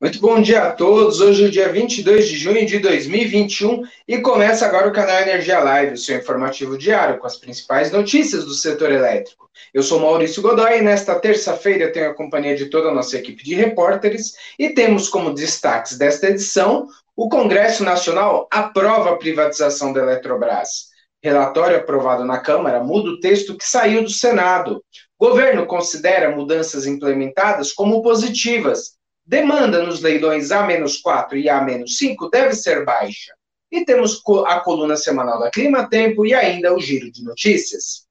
Muito 0.00 0.20
bom 0.20 0.42
dia 0.42 0.64
a 0.64 0.72
todos. 0.72 1.20
Hoje 1.20 1.46
é 1.46 1.48
dia 1.48 1.68
22 1.68 2.28
de 2.28 2.36
junho 2.36 2.66
de 2.66 2.80
2021 2.80 3.84
e 4.08 4.18
começa 4.18 4.66
agora 4.66 4.88
o 4.88 4.92
canal 4.92 5.20
Energia 5.20 5.60
Live, 5.60 5.94
o 5.94 5.96
seu 5.96 6.18
informativo 6.18 6.76
diário 6.76 7.18
com 7.18 7.26
as 7.26 7.36
principais 7.36 7.92
notícias 7.92 8.44
do 8.44 8.54
setor 8.54 8.90
elétrico. 8.90 9.48
Eu 9.72 9.84
sou 9.84 10.00
Maurício 10.00 10.42
Godoy 10.42 10.78
e 10.78 10.82
nesta 10.82 11.14
terça-feira 11.14 11.92
tenho 11.92 12.10
a 12.10 12.14
companhia 12.14 12.56
de 12.56 12.66
toda 12.66 12.88
a 12.88 12.94
nossa 12.94 13.16
equipe 13.16 13.44
de 13.44 13.54
repórteres 13.54 14.34
e 14.58 14.70
temos 14.70 15.08
como 15.08 15.32
destaques 15.32 15.96
desta 15.96 16.28
edição 16.28 16.88
o 17.16 17.28
Congresso 17.28 17.84
Nacional 17.84 18.48
aprova 18.50 19.10
a 19.10 19.16
privatização 19.16 19.92
da 19.92 20.00
Eletrobras. 20.00 20.88
Relatório 21.22 21.76
aprovado 21.76 22.24
na 22.24 22.38
Câmara 22.38 22.82
muda 22.82 23.10
o 23.10 23.20
texto 23.20 23.56
que 23.56 23.64
saiu 23.64 24.02
do 24.02 24.10
Senado. 24.10 24.84
Governo 25.18 25.64
considera 25.66 26.34
mudanças 26.34 26.84
implementadas 26.84 27.72
como 27.72 28.02
positivas 28.02 28.94
Demanda 29.26 29.82
nos 29.82 30.00
leilões 30.00 30.52
A-4 30.52 31.34
e 31.34 31.48
A-5 31.48 32.30
deve 32.30 32.54
ser 32.54 32.84
baixa. 32.84 33.34
E 33.70 33.84
temos 33.84 34.22
a 34.46 34.60
coluna 34.60 34.96
semanal 34.96 35.40
da 35.40 35.50
Clima 35.50 35.88
Tempo 35.88 36.26
e 36.26 36.34
ainda 36.34 36.74
o 36.74 36.80
giro 36.80 37.10
de 37.10 37.24
notícias. 37.24 38.04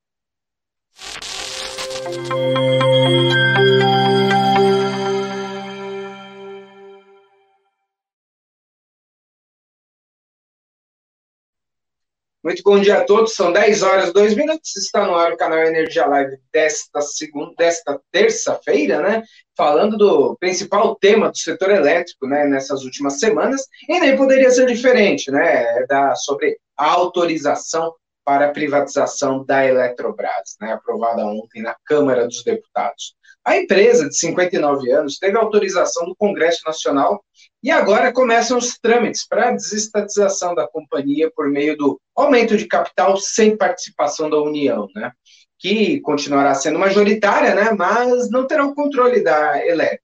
Muito 12.44 12.62
bom 12.62 12.78
dia 12.78 12.98
a 12.98 13.06
todos, 13.06 13.36
são 13.36 13.54
10 13.54 13.84
horas 13.84 14.10
e 14.10 14.14
2 14.14 14.36
minutos, 14.36 14.76
está 14.76 15.08
no 15.08 15.16
ar 15.16 15.32
o 15.32 15.38
canal 15.38 15.60
Energia 15.60 16.06
Live 16.06 16.38
desta 16.52 17.00
segunda, 17.00 17.54
desta 17.58 17.98
terça-feira, 18.12 19.02
né? 19.02 19.24
Falando 19.56 19.96
do 19.96 20.36
principal 20.38 20.94
tema 20.98 21.32
do 21.32 21.38
setor 21.38 21.72
elétrico, 21.72 22.28
né, 22.28 22.46
nessas 22.46 22.84
últimas 22.84 23.18
semanas, 23.18 23.66
e 23.88 23.98
nem 23.98 24.18
poderia 24.18 24.52
ser 24.52 24.66
diferente, 24.66 25.32
né? 25.32 25.86
Da, 25.88 26.16
sobre 26.16 26.58
a 26.76 26.92
autorização 26.92 27.94
para 28.26 28.48
a 28.48 28.52
privatização 28.52 29.46
da 29.46 29.66
Eletrobras, 29.66 30.58
né, 30.60 30.74
aprovada 30.74 31.26
ontem 31.26 31.62
na 31.62 31.78
Câmara 31.86 32.28
dos 32.28 32.44
Deputados. 32.44 33.16
A 33.46 33.58
empresa, 33.58 34.08
de 34.08 34.18
59 34.18 34.90
anos, 34.92 35.18
teve 35.18 35.38
autorização 35.38 36.06
do 36.06 36.16
Congresso 36.16 36.62
Nacional 36.66 37.24
e 37.62 37.70
agora 37.70 38.14
começam 38.14 38.58
os 38.58 38.78
trâmites 38.78 39.28
para 39.28 39.50
a 39.50 39.52
desestatização 39.52 40.56
da 40.56 40.68
companhia 40.68 41.32
por 41.36 41.50
meio 41.50 41.76
do 41.76 42.00
aumento 42.16 42.56
de 42.56 42.68
capital 42.68 43.18
sem 43.18 43.58
participação 43.58 44.30
da 44.30 44.42
União, 44.42 44.88
né? 44.96 45.12
Que 45.60 46.00
continuará 46.02 46.56
sendo 46.56 46.80
majoritária, 46.80 47.54
né? 47.54 47.72
Mas 47.72 48.30
não 48.30 48.48
terá 48.48 48.66
o 48.66 48.76
controle 48.76 49.22
da 49.22 49.66
elétrica. 49.66 50.04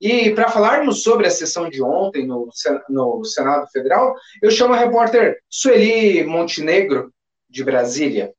E 0.00 0.30
para 0.30 0.50
falarmos 0.50 1.02
sobre 1.02 1.26
a 1.26 1.30
sessão 1.30 1.68
de 1.68 1.82
ontem 1.82 2.26
no, 2.26 2.48
no 2.88 3.24
Senado 3.24 3.66
Federal, 3.72 4.14
eu 4.42 4.50
chamo 4.50 4.74
a 4.74 4.76
repórter 4.76 5.38
Sueli 5.48 6.24
Montenegro, 6.24 7.12
de 7.48 7.62
Brasília. 7.62 8.32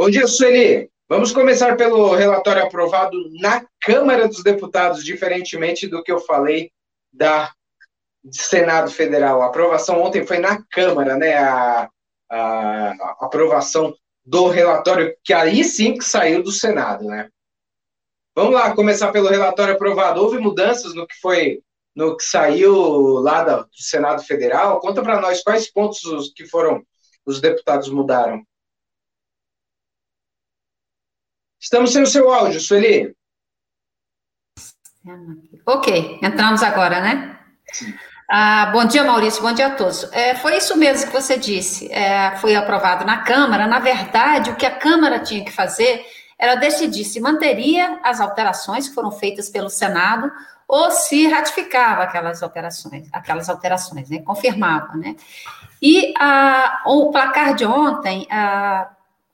Bom 0.00 0.08
dia, 0.08 0.26
Sueli. 0.26 0.90
Vamos 1.06 1.30
começar 1.30 1.76
pelo 1.76 2.14
relatório 2.14 2.62
aprovado 2.62 3.18
na 3.38 3.66
Câmara 3.78 4.26
dos 4.26 4.42
Deputados, 4.42 5.04
diferentemente 5.04 5.86
do 5.86 6.02
que 6.02 6.10
eu 6.10 6.18
falei 6.20 6.72
da 7.12 7.52
Senado 8.32 8.90
Federal. 8.90 9.42
A 9.42 9.48
aprovação 9.48 10.00
ontem 10.00 10.26
foi 10.26 10.38
na 10.38 10.64
Câmara, 10.70 11.18
né? 11.18 11.34
A, 11.34 11.90
a, 12.30 12.92
a 12.92 13.26
aprovação 13.26 13.94
do 14.24 14.48
relatório, 14.48 15.14
que 15.22 15.34
aí 15.34 15.62
sim 15.62 15.98
que 15.98 16.04
saiu 16.06 16.42
do 16.42 16.50
Senado, 16.50 17.04
né? 17.04 17.28
Vamos 18.34 18.54
lá, 18.54 18.74
começar 18.74 19.12
pelo 19.12 19.28
relatório 19.28 19.74
aprovado. 19.74 20.22
Houve 20.22 20.38
mudanças 20.38 20.94
no 20.94 21.06
que 21.06 21.20
foi, 21.20 21.60
no 21.94 22.16
que 22.16 22.24
saiu 22.24 22.72
lá 23.18 23.44
do 23.44 23.68
Senado 23.74 24.22
Federal? 24.22 24.80
Conta 24.80 25.02
para 25.02 25.20
nós 25.20 25.42
quais 25.42 25.70
pontos 25.70 26.02
os 26.04 26.32
que 26.32 26.46
foram 26.46 26.82
os 27.26 27.38
deputados 27.38 27.90
mudaram. 27.90 28.42
Estamos 31.60 31.92
sem 31.92 32.02
o 32.02 32.06
seu 32.06 32.32
áudio, 32.32 32.58
Sueli. 32.58 33.14
Ok, 35.66 36.18
entramos 36.22 36.62
agora, 36.62 37.00
né? 37.02 37.38
Ah, 38.30 38.70
bom 38.72 38.84
dia, 38.86 39.04
Maurício, 39.04 39.42
bom 39.42 39.52
dia 39.52 39.66
a 39.66 39.74
todos. 39.74 40.10
É, 40.12 40.34
foi 40.36 40.56
isso 40.56 40.76
mesmo 40.78 41.08
que 41.08 41.12
você 41.12 41.36
disse, 41.36 41.92
é, 41.92 42.34
foi 42.36 42.54
aprovado 42.54 43.04
na 43.04 43.18
Câmara. 43.18 43.66
Na 43.66 43.78
verdade, 43.78 44.50
o 44.50 44.56
que 44.56 44.64
a 44.64 44.74
Câmara 44.74 45.18
tinha 45.18 45.44
que 45.44 45.52
fazer 45.52 46.02
era 46.38 46.54
decidir 46.54 47.04
se 47.04 47.20
manteria 47.20 48.00
as 48.02 48.20
alterações 48.20 48.88
que 48.88 48.94
foram 48.94 49.12
feitas 49.12 49.50
pelo 49.50 49.68
Senado 49.68 50.32
ou 50.66 50.90
se 50.90 51.26
ratificava 51.26 52.04
aquelas 52.04 52.42
alterações, 52.42 53.06
aquelas 53.12 53.50
alterações, 53.50 54.08
né? 54.08 54.22
Confirmava, 54.22 54.96
né? 54.96 55.14
E 55.82 56.14
ah, 56.18 56.84
o 56.86 57.10
placar 57.10 57.54
de 57.54 57.66
ontem, 57.66 58.26
ah, 58.30 58.88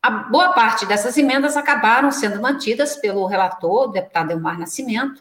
a 0.07 0.11
boa 0.11 0.53
parte 0.53 0.87
dessas 0.87 1.19
emendas 1.19 1.57
acabaram 1.57 2.13
sendo 2.13 2.41
mantidas 2.41 2.95
pelo 2.95 3.27
relator, 3.27 3.89
o 3.89 3.93
deputado 3.93 4.31
Elmar 4.31 4.57
Nascimento, 4.57 5.21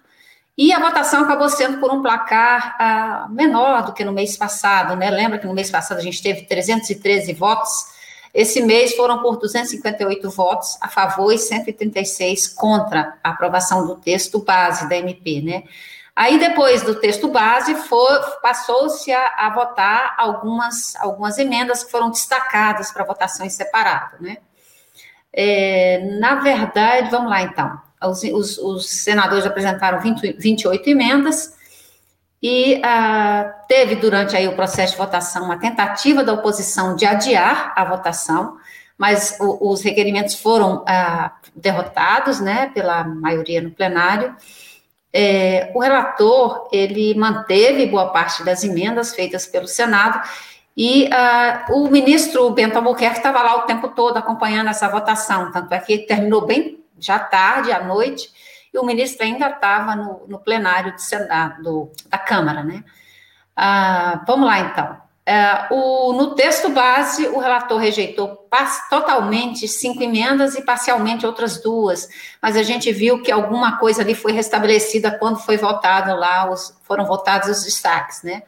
e 0.55 0.71
a 0.71 0.79
votação 0.79 1.23
acabou 1.23 1.49
sendo 1.49 1.79
por 1.79 1.91
um 1.91 2.03
placar 2.03 2.75
ah, 2.79 3.27
menor 3.31 3.87
do 3.87 3.93
que 3.93 4.05
no 4.05 4.11
mês 4.11 4.37
passado, 4.37 4.95
né? 4.95 5.09
Lembra 5.09 5.39
que 5.39 5.47
no 5.47 5.55
mês 5.55 5.71
passado 5.71 5.97
a 5.97 6.01
gente 6.03 6.21
teve 6.21 6.43
313 6.43 7.33
votos? 7.33 7.71
Esse 8.31 8.61
mês 8.61 8.95
foram 8.95 9.23
por 9.23 9.37
258 9.37 10.29
votos 10.29 10.77
a 10.79 10.87
favor 10.87 11.31
e 11.31 11.39
136 11.39 12.49
contra 12.49 13.17
a 13.23 13.31
aprovação 13.31 13.87
do 13.87 13.95
texto 13.95 14.37
base 14.37 14.87
da 14.87 14.95
MP, 14.95 15.41
né? 15.41 15.63
Aí, 16.15 16.37
depois 16.37 16.83
do 16.83 16.93
texto 16.93 17.27
base, 17.27 17.75
passou-se 18.41 19.11
a, 19.11 19.33
a, 19.35 19.49
votar 19.49 20.13
algumas, 20.15 20.95
algumas 20.97 21.39
emendas 21.39 21.83
que 21.83 21.89
foram 21.89 22.11
destacadas 22.11 22.91
para 22.91 23.03
votação 23.03 23.45
em 23.45 23.49
separado, 23.49 24.17
né? 24.21 24.37
É, 25.37 25.99
na 26.17 26.35
verdade, 26.35 27.09
vamos 27.11 27.29
lá 27.29 27.41
então. 27.41 27.77
Os, 28.01 28.23
os, 28.23 28.57
os 28.57 28.89
senadores 28.89 29.45
apresentaram 29.45 29.99
20, 29.99 30.33
28 30.39 30.89
emendas 30.89 31.53
e 32.41 32.79
ah, 32.83 33.43
teve 33.67 33.95
durante 33.95 34.37
aí 34.37 34.47
o 34.47 34.55
processo 34.55 34.93
de 34.93 34.97
votação 34.97 35.43
uma 35.45 35.59
tentativa 35.59 36.23
da 36.23 36.31
oposição 36.31 36.95
de 36.95 37.05
adiar 37.05 37.73
a 37.75 37.83
votação, 37.83 38.57
mas 38.97 39.37
o, 39.41 39.71
os 39.71 39.81
requerimentos 39.81 40.35
foram 40.35 40.85
ah, 40.87 41.33
derrotados, 41.53 42.39
né, 42.39 42.71
pela 42.73 43.03
maioria 43.03 43.61
no 43.61 43.71
plenário. 43.71 44.35
É, 45.11 45.71
o 45.73 45.79
relator 45.79 46.69
ele 46.71 47.15
manteve 47.15 47.85
boa 47.87 48.09
parte 48.09 48.43
das 48.43 48.63
emendas 48.63 49.15
feitas 49.15 49.45
pelo 49.45 49.67
Senado 49.67 50.21
e 50.75 51.05
uh, 51.05 51.73
o 51.73 51.89
ministro 51.89 52.49
Bento 52.49 52.77
Albuquerque 52.77 53.17
estava 53.17 53.41
lá 53.41 53.55
o 53.55 53.61
tempo 53.61 53.89
todo 53.89 54.17
acompanhando 54.17 54.69
essa 54.69 54.89
votação, 54.89 55.51
tanto 55.51 55.73
é 55.73 55.79
que 55.79 55.99
terminou 55.99 56.45
bem 56.45 56.83
já 56.99 57.17
tarde, 57.17 57.71
à 57.71 57.83
noite, 57.83 58.29
e 58.73 58.77
o 58.77 58.83
ministro 58.83 59.25
ainda 59.25 59.47
estava 59.47 59.95
no, 59.95 60.25
no 60.27 60.39
plenário 60.39 60.93
do 61.63 61.89
da 62.07 62.17
Câmara, 62.17 62.61
né? 62.63 62.83
Uh, 63.57 64.19
vamos 64.27 64.45
lá, 64.45 64.59
então. 64.59 65.05
Uh, 65.27 65.73
o, 65.73 66.13
no 66.13 66.35
texto 66.35 66.69
base, 66.69 67.25
o 67.27 67.39
relator 67.39 67.79
rejeitou 67.79 68.47
totalmente 68.89 69.67
cinco 69.67 70.03
emendas 70.03 70.55
e 70.55 70.61
parcialmente 70.61 71.25
outras 71.25 71.59
duas, 71.61 72.07
mas 72.41 72.55
a 72.55 72.63
gente 72.63 72.91
viu 72.91 73.23
que 73.23 73.31
alguma 73.31 73.77
coisa 73.77 74.01
ali 74.01 74.13
foi 74.13 74.33
restabelecida 74.33 75.17
quando 75.17 75.39
foi 75.39 75.57
votado 75.57 76.15
lá, 76.15 76.51
os, 76.51 76.77
foram 76.83 77.05
votados 77.05 77.49
os 77.49 77.63
destaques, 77.63 78.21
né? 78.23 78.43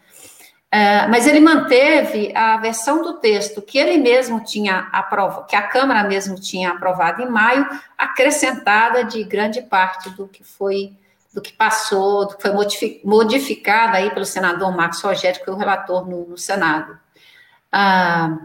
É, 0.69 1.07
mas 1.07 1.25
ele 1.25 1.39
manteve 1.39 2.35
a 2.35 2.57
versão 2.57 3.01
do 3.01 3.13
texto 3.13 3.61
que 3.61 3.77
ele 3.77 3.97
mesmo 3.97 4.43
tinha 4.43 4.89
aprovado, 4.91 5.45
que 5.45 5.55
a 5.55 5.61
Câmara 5.61 6.07
mesmo 6.07 6.35
tinha 6.35 6.71
aprovado 6.71 7.21
em 7.21 7.29
maio, 7.29 7.65
acrescentada 7.97 9.05
de 9.05 9.23
grande 9.23 9.61
parte 9.61 10.09
do 10.09 10.27
que 10.27 10.43
foi, 10.43 10.91
do 11.33 11.41
que 11.41 11.53
passou, 11.53 12.27
do 12.27 12.35
que 12.35 12.41
foi 12.41 13.01
modificada 13.03 13.97
aí 13.97 14.09
pelo 14.11 14.25
senador 14.25 14.75
Marcos 14.75 15.01
Rogério, 15.01 15.41
que 15.41 15.49
é 15.49 15.53
o 15.53 15.57
relator 15.57 16.07
no, 16.07 16.27
no 16.27 16.37
Senado. 16.37 16.99
Ah, 17.71 18.37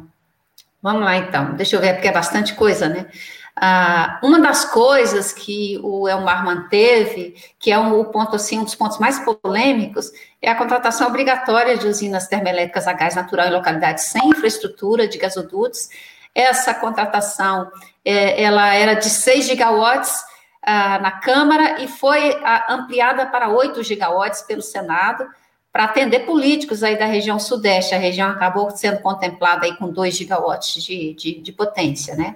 vamos 0.80 1.02
lá, 1.02 1.16
então, 1.16 1.54
deixa 1.54 1.74
eu 1.74 1.80
ver, 1.80 1.94
porque 1.94 2.08
é 2.08 2.12
bastante 2.12 2.54
coisa, 2.54 2.88
né? 2.88 3.08
Ah, 3.56 4.20
uma 4.22 4.40
das 4.40 4.64
coisas 4.64 5.32
que 5.32 5.78
o 5.82 6.08
Elmar 6.08 6.44
manteve, 6.44 7.34
que 7.58 7.70
é 7.70 7.78
um, 7.78 8.00
o 8.00 8.04
ponto 8.06 8.36
assim, 8.36 8.58
um 8.58 8.64
dos 8.64 8.74
pontos 8.74 8.98
mais 8.98 9.18
polêmicos, 9.18 10.10
é 10.42 10.50
a 10.50 10.56
contratação 10.56 11.06
obrigatória 11.06 11.78
de 11.78 11.86
usinas 11.86 12.26
termoelétricas 12.26 12.88
a 12.88 12.92
gás 12.92 13.14
natural 13.14 13.46
em 13.46 13.52
localidades 13.52 14.04
sem 14.04 14.28
infraestrutura 14.28 15.06
de 15.06 15.16
gasodutos. 15.16 15.88
Essa 16.34 16.74
contratação, 16.74 17.70
é, 18.04 18.42
ela 18.42 18.74
era 18.74 18.94
de 18.94 19.08
6 19.08 19.46
gigawatts 19.46 20.12
ah, 20.60 20.98
na 20.98 21.12
Câmara 21.12 21.80
e 21.80 21.86
foi 21.86 22.32
ah, 22.42 22.66
ampliada 22.70 23.24
para 23.26 23.50
8 23.50 23.84
gigawatts 23.84 24.42
pelo 24.42 24.62
Senado, 24.62 25.24
para 25.70 25.84
atender 25.84 26.26
políticos 26.26 26.82
aí 26.82 26.98
da 26.98 27.06
região 27.06 27.38
sudeste. 27.38 27.94
A 27.94 27.98
região 27.98 28.28
acabou 28.28 28.68
sendo 28.72 29.00
contemplada 29.00 29.64
aí 29.64 29.76
com 29.76 29.90
2 29.90 30.16
gigawatts 30.16 30.82
de, 30.82 31.14
de, 31.14 31.40
de 31.40 31.52
potência, 31.52 32.16
né? 32.16 32.34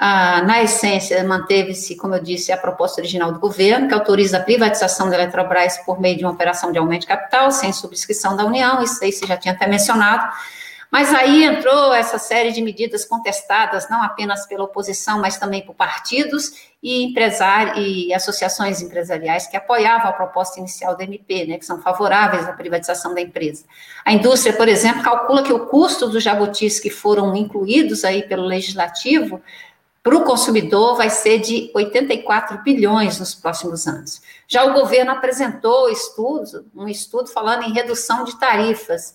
Ah, 0.00 0.42
na 0.42 0.62
essência, 0.62 1.24
manteve-se, 1.24 1.96
como 1.96 2.14
eu 2.14 2.22
disse, 2.22 2.52
a 2.52 2.56
proposta 2.56 3.00
original 3.00 3.32
do 3.32 3.40
governo, 3.40 3.88
que 3.88 3.94
autoriza 3.94 4.36
a 4.36 4.40
privatização 4.40 5.10
da 5.10 5.16
Eletrobras 5.16 5.76
por 5.78 6.00
meio 6.00 6.16
de 6.16 6.24
uma 6.24 6.30
operação 6.30 6.70
de 6.70 6.78
aumento 6.78 7.00
de 7.00 7.08
capital, 7.08 7.50
sem 7.50 7.72
subscrição 7.72 8.36
da 8.36 8.44
União, 8.44 8.80
isso 8.80 9.02
aí 9.02 9.10
você 9.10 9.26
já 9.26 9.36
tinha 9.36 9.54
até 9.54 9.66
mencionado. 9.66 10.32
Mas 10.88 11.12
aí 11.12 11.44
entrou 11.44 11.92
essa 11.92 12.16
série 12.16 12.52
de 12.52 12.62
medidas 12.62 13.04
contestadas, 13.04 13.90
não 13.90 14.00
apenas 14.00 14.46
pela 14.46 14.64
oposição, 14.64 15.20
mas 15.20 15.36
também 15.36 15.66
por 15.66 15.74
partidos 15.74 16.52
e 16.82 17.02
empresários 17.02 17.76
e 17.76 18.14
associações 18.14 18.80
empresariais 18.80 19.48
que 19.48 19.56
apoiavam 19.56 20.08
a 20.08 20.12
proposta 20.12 20.60
inicial 20.60 20.96
do 20.96 21.02
MP, 21.02 21.44
né, 21.44 21.58
que 21.58 21.66
são 21.66 21.82
favoráveis 21.82 22.48
à 22.48 22.52
privatização 22.52 23.14
da 23.14 23.20
empresa. 23.20 23.64
A 24.04 24.12
indústria, 24.12 24.54
por 24.54 24.68
exemplo, 24.68 25.02
calcula 25.02 25.42
que 25.42 25.52
o 25.52 25.66
custo 25.66 26.08
dos 26.08 26.22
jabutis 26.22 26.80
que 26.80 26.88
foram 26.88 27.34
incluídos 27.34 28.04
aí 28.04 28.22
pelo 28.22 28.44
legislativo 28.44 29.42
para 30.02 30.16
o 30.16 30.24
consumidor 30.24 30.96
vai 30.96 31.10
ser 31.10 31.38
de 31.38 31.70
84 31.74 32.62
bilhões 32.62 33.18
nos 33.18 33.34
próximos 33.34 33.86
anos. 33.86 34.22
Já 34.46 34.64
o 34.64 34.72
governo 34.72 35.10
apresentou 35.10 35.90
estudo, 35.90 36.66
um 36.74 36.88
estudo 36.88 37.28
falando 37.28 37.64
em 37.64 37.72
redução 37.72 38.24
de 38.24 38.38
tarifas. 38.38 39.14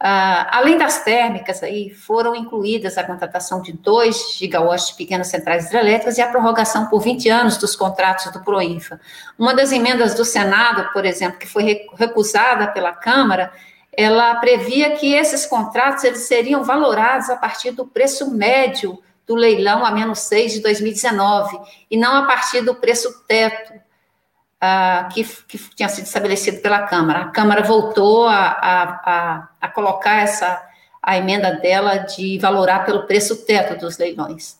Uh, 0.00 0.46
além 0.50 0.76
das 0.76 1.02
térmicas, 1.02 1.62
aí 1.62 1.90
foram 1.90 2.34
incluídas 2.34 2.98
a 2.98 3.04
contratação 3.04 3.62
de 3.62 3.72
2 3.72 4.36
gigawatts 4.36 4.88
de 4.88 4.94
pequenas 4.94 5.28
centrais 5.28 5.66
hidrelétricas 5.66 6.18
e 6.18 6.22
a 6.22 6.28
prorrogação 6.28 6.86
por 6.86 7.00
20 7.00 7.28
anos 7.28 7.56
dos 7.56 7.74
contratos 7.74 8.30
do 8.32 8.40
Proinfa. 8.40 9.00
Uma 9.38 9.54
das 9.54 9.72
emendas 9.72 10.14
do 10.14 10.24
Senado, 10.24 10.92
por 10.92 11.04
exemplo, 11.04 11.38
que 11.38 11.46
foi 11.46 11.86
recusada 11.96 12.66
pela 12.68 12.92
Câmara, 12.92 13.52
ela 13.96 14.34
previa 14.36 14.96
que 14.96 15.14
esses 15.14 15.46
contratos 15.46 16.04
eles 16.04 16.20
seriam 16.20 16.64
valorados 16.64 17.30
a 17.30 17.36
partir 17.36 17.70
do 17.70 17.86
preço 17.86 18.30
médio 18.30 18.98
do 19.26 19.34
leilão 19.34 19.84
a 19.84 19.90
menos 19.90 20.20
6 20.20 20.54
de 20.54 20.60
2019, 20.60 21.58
e 21.90 21.96
não 21.96 22.16
a 22.16 22.22
partir 22.26 22.60
do 22.60 22.74
preço 22.74 23.24
teto 23.26 23.72
uh, 23.72 25.08
que, 25.12 25.24
que, 25.48 25.58
tinha 25.74 25.88
sido 25.88 26.04
estabelecido 26.04 26.60
pela 26.60 26.82
Câmara. 26.82 27.20
A 27.20 27.30
Câmara 27.30 27.62
voltou 27.62 28.26
a, 28.26 28.34
a, 28.34 28.82
a, 28.82 29.48
a 29.60 29.68
colocar 29.68 30.22
essa 30.22 30.62
a 31.02 31.18
emenda 31.18 31.52
dela 31.52 31.98
de 31.98 32.38
valorar 32.38 32.86
pelo 32.86 33.06
preço 33.06 33.44
teto 33.44 33.78
dos 33.78 33.98
leilões. 33.98 34.56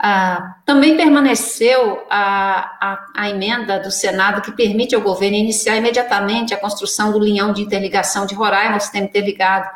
Ah, 0.00 0.56
também 0.64 0.96
permaneceu 0.96 2.04
a, 2.08 2.76
a, 2.80 3.06
a, 3.16 3.30
emenda 3.30 3.80
do 3.80 3.90
Senado 3.90 4.40
que 4.40 4.52
permite 4.52 4.94
ao 4.94 5.00
governo 5.00 5.36
iniciar 5.36 5.76
imediatamente 5.76 6.54
a 6.54 6.56
construção 6.56 7.10
do 7.10 7.18
linhão 7.18 7.52
de 7.52 7.62
interligação 7.62 8.24
de 8.24 8.32
Roraima 8.32 8.74
ao 8.74 8.80
sistema 8.80 9.06
interligado, 9.06 9.68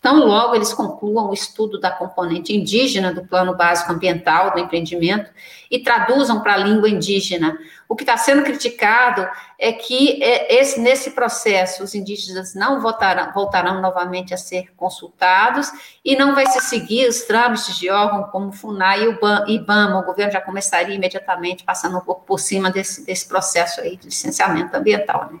Tão 0.00 0.24
logo 0.24 0.54
eles 0.54 0.72
concluam 0.72 1.28
o 1.28 1.34
estudo 1.34 1.80
da 1.80 1.90
componente 1.90 2.54
indígena 2.54 3.12
do 3.12 3.24
Plano 3.24 3.56
Básico 3.56 3.92
Ambiental 3.92 4.52
do 4.52 4.60
empreendimento 4.60 5.28
e 5.68 5.80
traduzam 5.80 6.40
para 6.40 6.54
a 6.54 6.56
língua 6.56 6.88
indígena. 6.88 7.58
O 7.88 7.96
que 7.96 8.04
está 8.04 8.16
sendo 8.16 8.44
criticado 8.44 9.28
é 9.58 9.72
que 9.72 10.22
é, 10.22 10.54
esse, 10.60 10.78
nesse 10.78 11.10
processo 11.10 11.82
os 11.82 11.96
indígenas 11.96 12.54
não 12.54 12.80
votarão, 12.80 13.32
voltarão 13.32 13.80
novamente 13.80 14.32
a 14.32 14.36
ser 14.36 14.72
consultados 14.76 15.68
e 16.04 16.14
não 16.14 16.32
vai 16.32 16.46
se 16.46 16.60
seguir 16.60 17.08
os 17.08 17.22
trâmites 17.22 17.76
de 17.76 17.90
órgãos 17.90 18.30
como 18.30 18.52
FUNAI 18.52 19.04
e 19.48 19.54
IBAMA. 19.56 19.98
O 19.98 20.04
governo 20.04 20.32
já 20.32 20.40
começaria 20.40 20.94
imediatamente 20.94 21.64
passando 21.64 21.98
um 21.98 22.02
pouco 22.02 22.24
por 22.24 22.38
cima 22.38 22.70
desse, 22.70 23.04
desse 23.04 23.26
processo 23.26 23.80
aí 23.80 23.96
de 23.96 24.06
licenciamento 24.06 24.76
ambiental. 24.76 25.28
Né? 25.32 25.40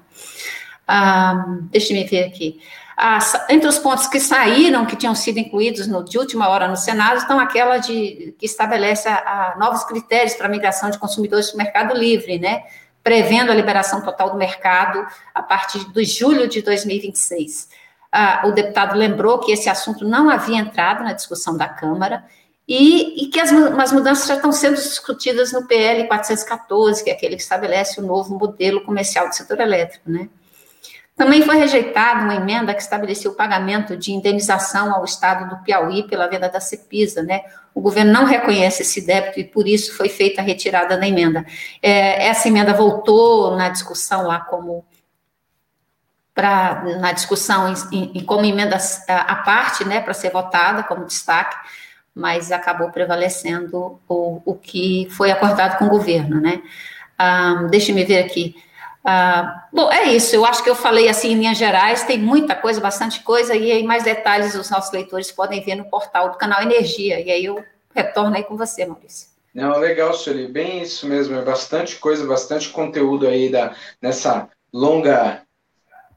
Ah, 0.84 1.44
deixa 1.70 1.94
eu 1.94 2.08
ver 2.08 2.24
aqui. 2.24 2.60
As, 3.00 3.32
entre 3.48 3.68
os 3.68 3.78
pontos 3.78 4.08
que 4.08 4.18
saíram, 4.18 4.84
que 4.84 4.96
tinham 4.96 5.14
sido 5.14 5.38
incluídos 5.38 5.86
no, 5.86 6.04
de 6.04 6.18
última 6.18 6.48
hora 6.48 6.66
no 6.66 6.76
Senado, 6.76 7.18
estão 7.18 7.38
aquela 7.38 7.78
de, 7.78 8.34
que 8.36 8.44
estabelece 8.44 9.08
a, 9.08 9.52
a 9.52 9.56
novos 9.56 9.84
critérios 9.84 10.34
para 10.34 10.46
a 10.46 10.50
migração 10.50 10.90
de 10.90 10.98
consumidores 10.98 11.50
para 11.50 11.54
o 11.54 11.58
mercado 11.58 11.94
livre, 11.96 12.40
né? 12.40 12.64
prevendo 13.08 13.52
a 13.52 13.54
liberação 13.54 14.02
total 14.02 14.30
do 14.30 14.36
mercado 14.36 15.06
a 15.34 15.42
partir 15.42 15.90
de 15.92 16.04
julho 16.04 16.48
de 16.48 16.60
2026. 16.60 17.68
Ah, 18.10 18.42
o 18.46 18.50
deputado 18.52 18.98
lembrou 18.98 19.38
que 19.38 19.52
esse 19.52 19.68
assunto 19.68 20.04
não 20.04 20.28
havia 20.28 20.58
entrado 20.58 21.04
na 21.04 21.12
discussão 21.12 21.56
da 21.56 21.68
Câmara 21.68 22.24
e, 22.66 23.24
e 23.24 23.28
que 23.28 23.38
as, 23.40 23.52
as, 23.52 23.92
mudanças 23.92 24.26
já 24.26 24.34
estão 24.34 24.52
sendo 24.52 24.74
discutidas 24.74 25.52
no 25.52 25.66
PL 25.66 26.06
414, 26.06 27.04
que 27.04 27.10
é 27.10 27.12
aquele 27.12 27.36
que 27.36 27.42
estabelece 27.42 28.00
o 28.00 28.02
novo 28.04 28.38
modelo 28.38 28.82
comercial 28.82 29.28
do 29.28 29.34
setor 29.34 29.60
elétrico, 29.60 30.10
né? 30.10 30.28
Também 31.18 31.42
foi 31.42 31.56
rejeitada 31.56 32.22
uma 32.22 32.36
emenda 32.36 32.72
que 32.72 32.80
estabelecia 32.80 33.28
o 33.28 33.34
pagamento 33.34 33.96
de 33.96 34.12
indenização 34.12 34.94
ao 34.94 35.04
Estado 35.04 35.50
do 35.50 35.60
Piauí 35.64 36.04
pela 36.06 36.28
venda 36.28 36.48
da 36.48 36.60
Cepisa, 36.60 37.24
né? 37.24 37.40
O 37.74 37.80
governo 37.80 38.12
não 38.12 38.24
reconhece 38.24 38.82
esse 38.82 39.04
débito 39.04 39.40
e 39.40 39.44
por 39.44 39.66
isso 39.66 39.96
foi 39.96 40.08
feita 40.08 40.40
a 40.40 40.44
retirada 40.44 40.96
da 40.96 41.08
emenda. 41.08 41.44
É, 41.82 42.28
essa 42.28 42.46
emenda 42.46 42.72
voltou 42.72 43.56
na 43.56 43.68
discussão 43.68 44.28
lá 44.28 44.38
como 44.38 44.86
para 46.32 46.84
na 47.00 47.10
discussão 47.10 47.74
em, 47.90 48.12
em, 48.14 48.24
como 48.24 48.44
emenda 48.44 48.78
à 49.08 49.34
parte, 49.34 49.84
né, 49.84 50.00
para 50.00 50.14
ser 50.14 50.30
votada 50.30 50.84
como 50.84 51.04
destaque, 51.04 51.56
mas 52.14 52.52
acabou 52.52 52.92
prevalecendo 52.92 54.00
o, 54.08 54.40
o 54.44 54.54
que 54.54 55.08
foi 55.10 55.32
acordado 55.32 55.78
com 55.78 55.86
o 55.86 55.90
governo, 55.90 56.40
né? 56.40 56.62
Ah, 57.18 57.66
Deixe-me 57.68 58.04
ver 58.04 58.22
aqui. 58.22 58.54
Ah, 59.10 59.66
bom, 59.72 59.90
é 59.90 60.04
isso. 60.12 60.36
Eu 60.36 60.44
acho 60.44 60.62
que 60.62 60.68
eu 60.68 60.74
falei 60.74 61.08
assim 61.08 61.32
em 61.32 61.36
linhas 61.36 61.56
gerais. 61.56 62.04
Tem 62.04 62.18
muita 62.18 62.54
coisa, 62.54 62.78
bastante 62.78 63.22
coisa, 63.22 63.56
e 63.56 63.72
aí 63.72 63.82
mais 63.82 64.04
detalhes 64.04 64.54
os 64.54 64.68
nossos 64.68 64.92
leitores 64.92 65.32
podem 65.32 65.62
ver 65.62 65.76
no 65.76 65.86
portal 65.86 66.28
do 66.28 66.36
canal 66.36 66.60
Energia. 66.60 67.18
E 67.18 67.30
aí 67.30 67.46
eu 67.46 67.64
retorno 67.94 68.36
aí 68.36 68.44
com 68.44 68.54
você, 68.54 68.84
Maurício. 68.84 69.28
Não, 69.54 69.78
legal, 69.78 70.12
Sueli. 70.12 70.46
Bem 70.46 70.82
isso 70.82 71.08
mesmo. 71.08 71.38
É 71.38 71.42
bastante 71.42 71.96
coisa, 71.96 72.26
bastante 72.26 72.68
conteúdo 72.68 73.26
aí 73.26 73.48
da, 73.48 73.74
nessa 74.02 74.46
longa 74.70 75.40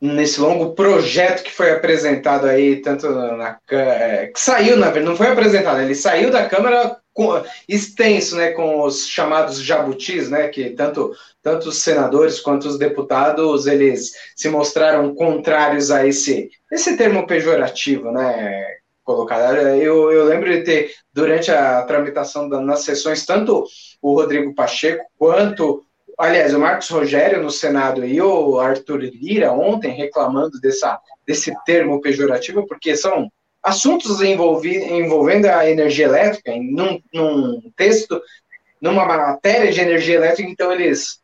nesse 0.01 0.41
longo 0.41 0.73
projeto 0.73 1.43
que 1.43 1.51
foi 1.51 1.71
apresentado 1.71 2.47
aí, 2.47 2.81
tanto 2.81 3.07
na 3.09 3.57
é, 3.69 4.27
que 4.33 4.39
saiu, 4.39 4.75
na 4.75 4.87
verdade, 4.87 5.05
não 5.05 5.15
foi 5.15 5.27
apresentado, 5.27 5.79
ele 5.79 5.93
saiu 5.93 6.31
da 6.31 6.49
Câmara 6.49 6.97
com, 7.13 7.43
extenso, 7.67 8.35
né, 8.35 8.51
com 8.51 8.81
os 8.83 9.07
chamados 9.07 9.61
jabutis, 9.61 10.29
né, 10.29 10.47
que 10.47 10.71
tanto, 10.71 11.11
tanto 11.41 11.69
os 11.69 11.77
senadores 11.77 12.39
quanto 12.39 12.67
os 12.67 12.77
deputados, 12.77 13.67
eles 13.67 14.11
se 14.35 14.49
mostraram 14.49 15.13
contrários 15.13 15.91
a 15.91 16.05
esse, 16.05 16.49
esse 16.71 16.95
termo 16.95 17.27
pejorativo, 17.27 18.11
né, 18.11 18.65
colocado. 19.03 19.57
Eu, 19.57 20.11
eu 20.11 20.25
lembro 20.25 20.49
de 20.49 20.63
ter, 20.63 20.91
durante 21.13 21.51
a 21.51 21.81
tramitação 21.83 22.47
da, 22.47 22.61
nas 22.61 22.83
sessões, 22.83 23.25
tanto 23.25 23.65
o 24.01 24.13
Rodrigo 24.13 24.53
Pacheco 24.55 25.03
quanto 25.17 25.83
aliás, 26.17 26.53
o 26.53 26.59
Marcos 26.59 26.87
Rogério 26.89 27.41
no 27.41 27.49
Senado 27.49 28.05
e 28.05 28.21
o 28.21 28.59
Arthur 28.59 28.99
Lira 28.99 29.51
ontem 29.51 29.91
reclamando 29.91 30.59
dessa, 30.59 30.99
desse 31.25 31.51
termo 31.65 31.99
pejorativo, 31.99 32.67
porque 32.67 32.95
são 32.95 33.27
assuntos 33.63 34.21
envolvendo 34.21 35.45
a 35.45 35.69
energia 35.69 36.05
elétrica, 36.05 36.51
num, 36.55 36.99
num 37.13 37.71
texto, 37.75 38.21
numa 38.81 39.05
matéria 39.05 39.71
de 39.71 39.79
energia 39.79 40.15
elétrica, 40.15 40.49
então 40.49 40.71
eles 40.71 41.19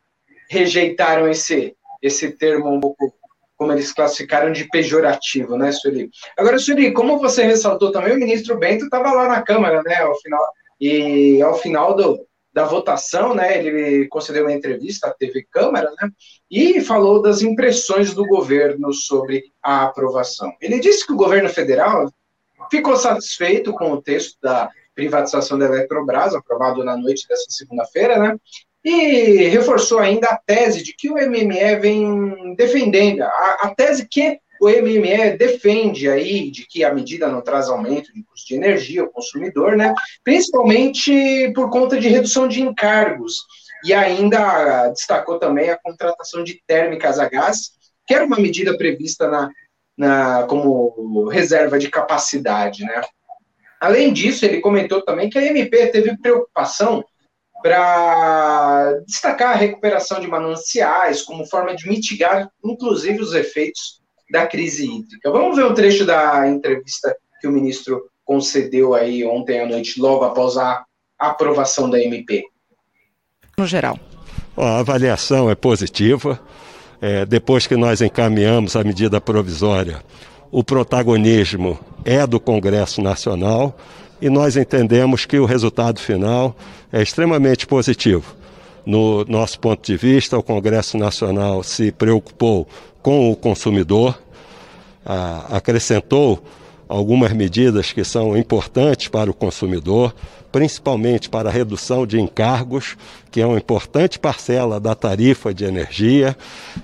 rejeitaram 0.48 1.28
esse, 1.28 1.74
esse 2.00 2.30
termo 2.30 2.72
um 2.72 2.80
pouco, 2.80 3.12
como 3.56 3.72
eles 3.72 3.92
classificaram, 3.92 4.52
de 4.52 4.68
pejorativo, 4.68 5.56
né, 5.56 5.72
Sueli? 5.72 6.10
Agora, 6.36 6.58
Sueli, 6.58 6.92
como 6.92 7.18
você 7.18 7.42
ressaltou 7.42 7.90
também, 7.90 8.14
o 8.14 8.18
ministro 8.18 8.56
Bento 8.56 8.84
estava 8.84 9.12
lá 9.12 9.28
na 9.28 9.42
Câmara, 9.42 9.82
né, 9.82 9.96
ao 9.96 10.14
final, 10.20 10.40
e 10.80 11.42
ao 11.42 11.58
final 11.58 11.96
do, 11.96 12.24
da 12.52 12.64
votação, 12.64 13.34
né, 13.34 13.58
ele 13.58 14.06
concedeu 14.06 14.44
uma 14.44 14.52
entrevista 14.52 15.08
à 15.08 15.12
TV 15.12 15.44
Câmara, 15.50 15.90
né, 16.00 16.08
e 16.48 16.80
falou 16.80 17.20
das 17.20 17.42
impressões 17.42 18.14
do 18.14 18.24
governo 18.24 18.92
sobre 18.92 19.42
a 19.60 19.84
aprovação. 19.84 20.52
Ele 20.60 20.78
disse 20.78 21.04
que 21.04 21.12
o 21.12 21.16
governo 21.16 21.48
federal 21.48 22.08
ficou 22.70 22.96
satisfeito 22.96 23.72
com 23.72 23.92
o 23.92 24.02
texto 24.02 24.36
da 24.42 24.70
privatização 24.94 25.58
da 25.58 25.66
Eletrobras, 25.66 26.34
aprovado 26.34 26.84
na 26.84 26.96
noite 26.96 27.26
dessa 27.28 27.46
segunda-feira, 27.50 28.18
né, 28.18 28.36
e 28.84 29.48
reforçou 29.48 29.98
ainda 29.98 30.28
a 30.28 30.36
tese 30.36 30.82
de 30.82 30.92
que 30.92 31.10
o 31.10 31.14
MME 31.14 31.76
vem 31.80 32.54
defendendo, 32.56 33.22
a, 33.22 33.58
a 33.62 33.74
tese 33.76 34.08
que 34.08 34.38
o 34.60 34.68
MME 34.68 35.36
defende 35.36 36.08
aí 36.08 36.50
de 36.50 36.66
que 36.66 36.82
a 36.82 36.92
medida 36.92 37.28
não 37.28 37.40
traz 37.40 37.68
aumento 37.68 38.12
de 38.12 38.24
custo 38.24 38.48
de 38.48 38.54
energia 38.56 39.02
ao 39.02 39.08
consumidor, 39.08 39.76
né? 39.76 39.94
Principalmente 40.24 41.52
por 41.54 41.70
conta 41.70 41.98
de 41.98 42.08
redução 42.08 42.48
de 42.48 42.60
encargos. 42.60 43.36
E 43.84 43.94
ainda 43.94 44.88
destacou 44.88 45.38
também 45.38 45.70
a 45.70 45.78
contratação 45.78 46.42
de 46.42 46.60
térmicas 46.66 47.20
a 47.20 47.28
gás, 47.28 47.70
que 48.04 48.14
era 48.14 48.24
uma 48.24 48.38
medida 48.38 48.76
prevista 48.76 49.28
na, 49.28 49.48
na, 49.98 50.44
como 50.44 51.28
reserva 51.28 51.78
de 51.78 51.90
capacidade, 51.90 52.84
né? 52.84 53.02
Além 53.80 54.12
disso, 54.12 54.44
ele 54.44 54.60
comentou 54.60 55.02
também 55.02 55.28
que 55.28 55.38
a 55.38 55.44
MP 55.44 55.88
teve 55.88 56.16
preocupação 56.16 57.04
para 57.62 58.94
destacar 59.06 59.50
a 59.50 59.58
recuperação 59.58 60.20
de 60.20 60.28
mananciais 60.28 61.22
como 61.22 61.44
forma 61.44 61.74
de 61.74 61.88
mitigar, 61.88 62.48
inclusive, 62.64 63.20
os 63.20 63.34
efeitos 63.34 64.00
da 64.30 64.46
crise 64.46 64.86
hídrica. 64.86 65.30
Vamos 65.30 65.56
ver 65.56 65.64
um 65.64 65.74
trecho 65.74 66.06
da 66.06 66.48
entrevista 66.48 67.16
que 67.40 67.48
o 67.48 67.52
ministro 67.52 68.08
concedeu 68.24 68.94
aí 68.94 69.24
ontem 69.24 69.60
à 69.60 69.66
noite, 69.66 70.00
logo 70.00 70.24
após 70.24 70.56
a 70.56 70.84
a 71.18 71.28
aprovação 71.28 71.90
da 71.90 72.00
MP? 72.00 72.44
No 73.56 73.66
geral. 73.66 73.98
A 74.56 74.78
avaliação 74.78 75.50
é 75.50 75.54
positiva. 75.54 76.40
É, 77.00 77.24
depois 77.24 77.66
que 77.66 77.76
nós 77.76 78.00
encaminhamos 78.00 78.74
a 78.74 78.82
medida 78.82 79.20
provisória, 79.20 80.02
o 80.50 80.64
protagonismo 80.64 81.78
é 82.04 82.26
do 82.26 82.40
Congresso 82.40 83.00
Nacional 83.00 83.76
e 84.20 84.28
nós 84.28 84.56
entendemos 84.56 85.24
que 85.24 85.38
o 85.38 85.44
resultado 85.44 86.00
final 86.00 86.56
é 86.92 87.00
extremamente 87.02 87.66
positivo. 87.66 88.34
No 88.84 89.24
nosso 89.26 89.60
ponto 89.60 89.84
de 89.84 89.96
vista, 89.96 90.36
o 90.36 90.42
Congresso 90.42 90.96
Nacional 90.96 91.62
se 91.62 91.92
preocupou 91.92 92.66
com 93.02 93.30
o 93.30 93.36
consumidor, 93.36 94.18
acrescentou 95.50 96.42
algumas 96.88 97.32
medidas 97.32 97.92
que 97.92 98.02
são 98.02 98.36
importantes 98.36 99.08
para 99.08 99.30
o 99.30 99.34
consumidor, 99.34 100.14
principalmente 100.50 101.28
para 101.28 101.48
a 101.48 101.52
redução 101.52 102.06
de 102.06 102.20
encargos, 102.20 102.96
que 103.30 103.40
é 103.40 103.46
uma 103.46 103.58
importante 103.58 104.18
parcela 104.18 104.80
da 104.80 104.94
tarifa 104.94 105.52
de 105.52 105.64
energia, 105.64 106.36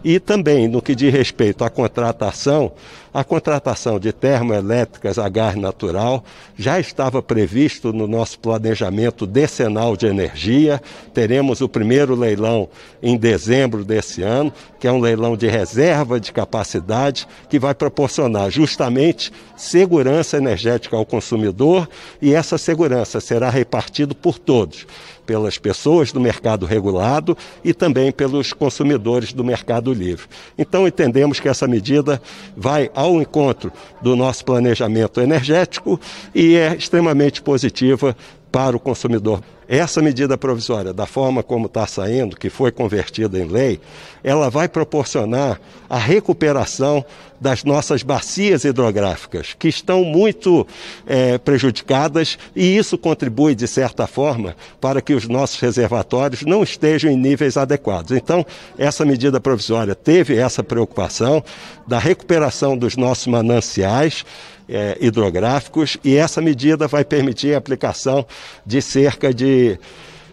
e 0.03 0.21
também 0.21 0.69
no 0.69 0.83
que 0.83 0.95
diz 0.95 1.13
respeito 1.13 1.65
à 1.65 1.71
contratação, 1.71 2.73
a 3.15 3.23
contratação 3.23 4.01
de 4.01 4.13
termoelétricas 4.13 5.21
a 5.21 5.29
gás 5.29 5.55
natural 5.55 6.25
já 6.57 6.81
estava 6.81 7.23
previsto 7.23 7.93
no 7.93 8.09
nosso 8.09 8.41
planejamento 8.41 9.25
decenal 9.25 9.97
de 9.97 10.07
energia. 10.07 10.83
Teremos 11.13 11.61
o 11.61 11.69
primeiro 11.69 12.17
leilão 12.17 12.69
em 13.01 13.17
dezembro 13.17 13.85
desse 13.85 14.23
ano, 14.23 14.53
que 14.81 14.89
é 14.89 14.93
um 14.93 14.99
leilão 14.99 15.37
de 15.37 15.47
reserva 15.47 16.19
de 16.19 16.33
capacidade 16.33 17.29
que 17.49 17.57
vai 17.57 17.73
proporcionar 17.73 18.51
justamente 18.51 19.33
segurança 19.57 20.37
energética 20.37 20.97
ao 20.97 21.07
consumidor 21.07 21.89
e 22.21 22.35
essa 22.35 22.59
segurança 22.59 23.21
será 23.21 23.49
repartida 23.49 24.13
por 24.13 24.41
todos 24.41 24.85
pelas 25.25 25.59
pessoas 25.59 26.13
do 26.13 26.21
mercado 26.21 26.67
regulado 26.67 27.37
e 27.65 27.73
também 27.73 28.13
pelos 28.13 28.53
consumidores 28.53 29.33
do 29.33 29.45
mercado 29.45 29.93
livre. 29.93 30.27
Então, 30.57 30.87
entendemos 30.87 31.41
que 31.41 31.49
essa 31.49 31.67
medida 31.67 32.21
vai 32.57 32.91
ao 32.95 33.21
encontro 33.21 33.73
do 34.01 34.15
nosso 34.17 34.45
planejamento 34.45 35.21
energético 35.21 36.01
e 36.35 36.57
é 36.57 36.75
extremamente 36.75 37.43
positiva 37.43 38.17
para 38.55 38.77
o 38.77 38.79
consumidor. 38.79 39.43
Essa 39.67 40.01
medida 40.01 40.39
provisória, 40.39 40.93
da 40.93 41.07
forma 41.07 41.43
como 41.43 41.67
está 41.67 41.89
saindo, 41.89 42.37
que 42.37 42.49
foi 42.49 42.71
convertida 42.71 43.37
em 43.37 43.49
lei, 43.49 43.81
ela 44.23 44.49
vai 44.49 44.69
proporcionar 44.69 45.61
a 45.91 45.99
recuperação 45.99 47.05
das 47.41 47.65
nossas 47.65 48.05
bacias 48.05 48.63
hidrográficas, 48.65 49.57
que 49.59 49.67
estão 49.67 50.05
muito 50.05 50.65
é, 51.05 51.37
prejudicadas, 51.37 52.39
e 52.55 52.77
isso 52.77 52.97
contribui, 52.97 53.57
de 53.57 53.67
certa 53.67 54.07
forma, 54.07 54.55
para 54.81 55.03
que 55.03 55.15
os 55.15 55.27
nossos 55.27 55.59
reservatórios 55.59 56.43
não 56.43 56.63
estejam 56.63 57.11
em 57.11 57.17
níveis 57.17 57.57
adequados. 57.57 58.13
Então, 58.13 58.47
essa 58.79 59.05
medida 59.05 59.41
provisória 59.41 59.97
teve 59.97 60.37
essa 60.37 60.63
preocupação 60.63 61.43
da 61.89 61.99
recuperação 61.99 62.77
dos 62.77 62.97
nossos 62.97 63.27
mananciais 63.27 64.25
é, 64.69 64.97
hidrográficos 65.01 65.97
e 66.03 66.17
essa 66.17 66.41
medida 66.41 66.87
vai 66.87 67.05
permitir 67.05 67.55
a 67.55 67.59
aplicação 67.59 68.27
de 68.65 68.81
cerca 68.81 69.33
de 69.33 69.79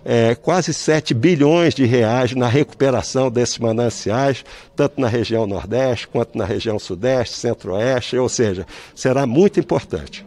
é, 0.04 0.36
quase 0.36 0.74
7 0.74 1.14
bilhões 1.14 1.74
de 1.74 1.86
reais 1.86 2.34
na 2.34 2.48
recuperação 2.48 3.30
desses 3.30 3.58
mananciais, 3.58 4.44
tanto 4.76 5.00
na 5.00 5.08
região 5.08 5.46
Nordeste 5.46 6.08
quanto 6.08 6.38
na 6.38 6.46
região 6.46 6.80
Sudeste, 6.80 7.36
Centro-Oeste, 7.36 8.18
ou 8.18 8.30
seja, 8.30 8.66
será 8.96 9.26
muito 9.26 9.60
importante. 9.60 10.26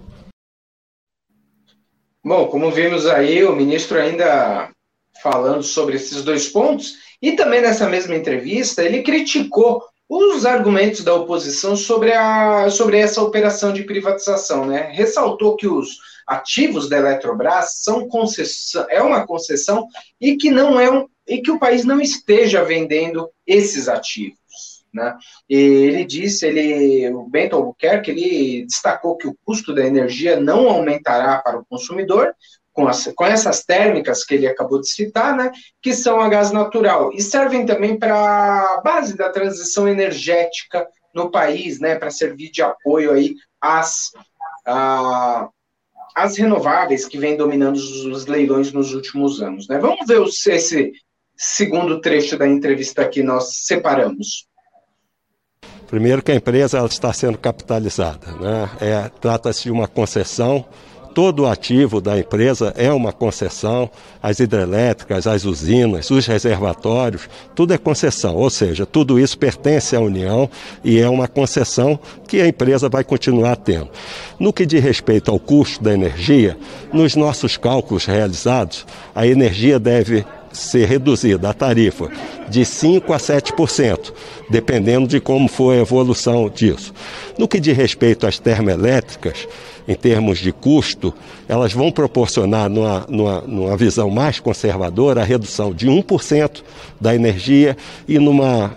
Bom, 2.24 2.46
como 2.46 2.70
vimos 2.70 3.06
aí, 3.06 3.44
o 3.44 3.54
ministro 3.54 3.98
ainda 4.00 4.70
falando 5.22 5.62
sobre 5.62 5.96
esses 5.96 6.22
dois 6.22 6.48
pontos, 6.48 6.94
e 7.20 7.32
também 7.32 7.60
nessa 7.60 7.88
mesma 7.88 8.14
entrevista, 8.14 8.82
ele 8.82 9.02
criticou 9.02 9.82
os 10.08 10.44
argumentos 10.44 11.02
da 11.02 11.14
oposição 11.14 11.76
sobre, 11.76 12.12
a, 12.12 12.68
sobre 12.70 12.98
essa 12.98 13.22
operação 13.22 13.72
de 13.72 13.84
privatização, 13.84 14.66
né? 14.66 14.90
Ressaltou 14.92 15.56
que 15.56 15.66
os 15.66 15.98
ativos 16.26 16.88
da 16.88 16.98
Eletrobras 16.98 17.82
são 17.82 18.08
concessão, 18.08 18.86
é 18.88 19.02
uma 19.02 19.26
concessão 19.26 19.86
e 20.20 20.36
que 20.36 20.50
não 20.50 20.78
é 20.78 20.90
um, 20.90 21.06
e 21.26 21.40
que 21.40 21.50
o 21.50 21.58
país 21.58 21.84
não 21.84 22.00
esteja 22.00 22.62
vendendo 22.62 23.30
esses 23.46 23.88
ativos, 23.88 24.84
né? 24.92 25.16
Ele 25.48 26.04
disse, 26.04 26.46
ele, 26.46 27.12
o 27.14 27.24
Bento 27.24 27.56
Albuquerque, 27.56 28.10
ele 28.10 28.66
destacou 28.66 29.16
que 29.16 29.26
o 29.26 29.36
custo 29.44 29.74
da 29.74 29.86
energia 29.86 30.38
não 30.38 30.68
aumentará 30.68 31.38
para 31.38 31.58
o 31.58 31.64
consumidor, 31.64 32.34
com, 32.74 32.88
as, 32.88 33.06
com 33.14 33.24
essas 33.24 33.64
térmicas 33.64 34.24
que 34.24 34.34
ele 34.34 34.48
acabou 34.48 34.80
de 34.80 34.90
citar, 34.90 35.34
né, 35.34 35.50
que 35.80 35.94
são 35.94 36.20
a 36.20 36.28
gás 36.28 36.50
natural, 36.50 37.10
e 37.14 37.22
servem 37.22 37.64
também 37.64 37.96
para 37.96 38.14
a 38.14 38.80
base 38.82 39.16
da 39.16 39.30
transição 39.30 39.88
energética 39.88 40.86
no 41.14 41.30
país, 41.30 41.78
né, 41.78 41.94
para 41.94 42.10
servir 42.10 42.50
de 42.50 42.60
apoio 42.60 43.12
aí 43.12 43.36
às, 43.60 44.10
a, 44.66 45.48
às 46.16 46.36
renováveis 46.36 47.06
que 47.06 47.16
vem 47.16 47.36
dominando 47.36 47.76
os, 47.76 48.04
os, 48.04 48.26
leilões 48.26 48.72
nos 48.72 48.92
últimos 48.92 49.40
anos. 49.40 49.68
Né. 49.68 49.78
Vamos 49.78 50.04
ver 50.06 50.20
os, 50.20 50.44
esse 50.44 50.92
segundo 51.36 52.00
trecho 52.00 52.36
da 52.36 52.46
entrevista 52.46 53.08
que 53.08 53.22
nós 53.22 53.64
separamos. 53.64 54.48
Primeiro 55.86 56.22
que 56.22 56.32
a 56.32 56.34
empresa 56.34 56.84
está 56.86 57.12
sendo 57.12 57.38
capitalizada, 57.38 58.32
né? 58.32 58.70
É, 58.80 59.08
Trata-se 59.20 59.64
de 59.64 59.70
uma 59.70 59.86
concessão 59.86 60.66
todo 61.14 61.44
o 61.44 61.46
ativo 61.46 62.00
da 62.00 62.18
empresa 62.18 62.74
é 62.76 62.92
uma 62.92 63.12
concessão, 63.12 63.88
as 64.20 64.40
hidrelétricas, 64.40 65.26
as 65.26 65.44
usinas, 65.44 66.10
os 66.10 66.26
reservatórios, 66.26 67.28
tudo 67.54 67.72
é 67.72 67.78
concessão, 67.78 68.34
ou 68.34 68.50
seja, 68.50 68.84
tudo 68.84 69.18
isso 69.18 69.38
pertence 69.38 69.94
à 69.94 70.00
União 70.00 70.50
e 70.82 70.98
é 70.98 71.08
uma 71.08 71.28
concessão 71.28 71.98
que 72.26 72.40
a 72.40 72.48
empresa 72.48 72.88
vai 72.88 73.04
continuar 73.04 73.56
tendo. 73.56 73.88
No 74.40 74.52
que 74.52 74.66
diz 74.66 74.82
respeito 74.82 75.30
ao 75.30 75.38
custo 75.38 75.82
da 75.82 75.94
energia, 75.94 76.58
nos 76.92 77.14
nossos 77.14 77.56
cálculos 77.56 78.04
realizados, 78.04 78.84
a 79.14 79.24
energia 79.24 79.78
deve 79.78 80.26
ser 80.52 80.86
reduzida, 80.86 81.50
a 81.50 81.52
tarifa, 81.52 82.10
de 82.48 82.62
5% 82.62 83.12
a 83.12 83.18
7%, 83.18 84.12
dependendo 84.48 85.06
de 85.06 85.20
como 85.20 85.48
for 85.48 85.74
a 85.74 85.80
evolução 85.80 86.48
disso. 86.48 86.94
No 87.36 87.48
que 87.48 87.60
diz 87.60 87.76
respeito 87.76 88.26
às 88.26 88.38
termoelétricas, 88.38 89.46
em 89.86 89.94
termos 89.94 90.38
de 90.38 90.52
custo, 90.52 91.12
elas 91.48 91.72
vão 91.72 91.90
proporcionar, 91.90 92.70
numa, 92.70 93.06
numa, 93.08 93.40
numa 93.42 93.76
visão 93.76 94.10
mais 94.10 94.40
conservadora, 94.40 95.20
a 95.20 95.24
redução 95.24 95.72
de 95.72 95.88
1% 95.88 96.62
da 97.00 97.14
energia 97.14 97.76
e 98.08 98.18
numa 98.18 98.76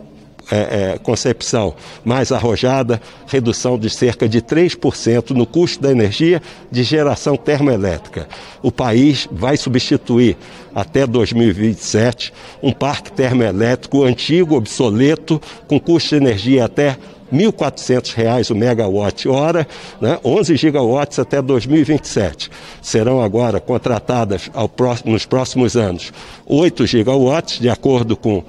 é, 0.50 0.94
é, 0.94 0.98
concepção 0.98 1.76
mais 2.06 2.32
arrojada, 2.32 3.02
redução 3.28 3.78
de 3.78 3.90
cerca 3.90 4.30
de 4.30 4.42
3% 4.42 5.32
no 5.32 5.46
custo 5.46 5.82
da 5.82 5.92
energia 5.92 6.42
de 6.72 6.84
geração 6.84 7.36
termoelétrica. 7.36 8.28
O 8.62 8.72
país 8.72 9.28
vai 9.30 9.58
substituir 9.58 10.38
até 10.74 11.06
2027 11.06 12.34
um 12.64 12.72
parque 12.72 13.12
termoelétrico 13.12 14.04
antigo, 14.04 14.56
obsoleto, 14.56 15.42
com 15.68 15.80
custo 15.80 16.10
de 16.10 16.24
energia 16.24 16.66
até 16.66 16.98
R$ 17.32 17.38
1.400 17.38 18.52
o 18.52 18.56
megawatt-hora, 18.56 19.68
né? 20.02 20.20
11 20.24 20.56
gigawatts 20.56 21.20
até 21.20 21.42
2027. 21.42 22.50
Serão 22.82 23.22
agora 23.22 23.60
contratadas 23.60 24.50
próximo, 24.76 25.12
nos 25.12 25.26
próximos 25.26 25.76
anos 25.76 26.12
8 26.46 26.86
gigawatts, 26.86 27.60
de 27.60 27.70
acordo 27.70 28.16
com 28.16 28.44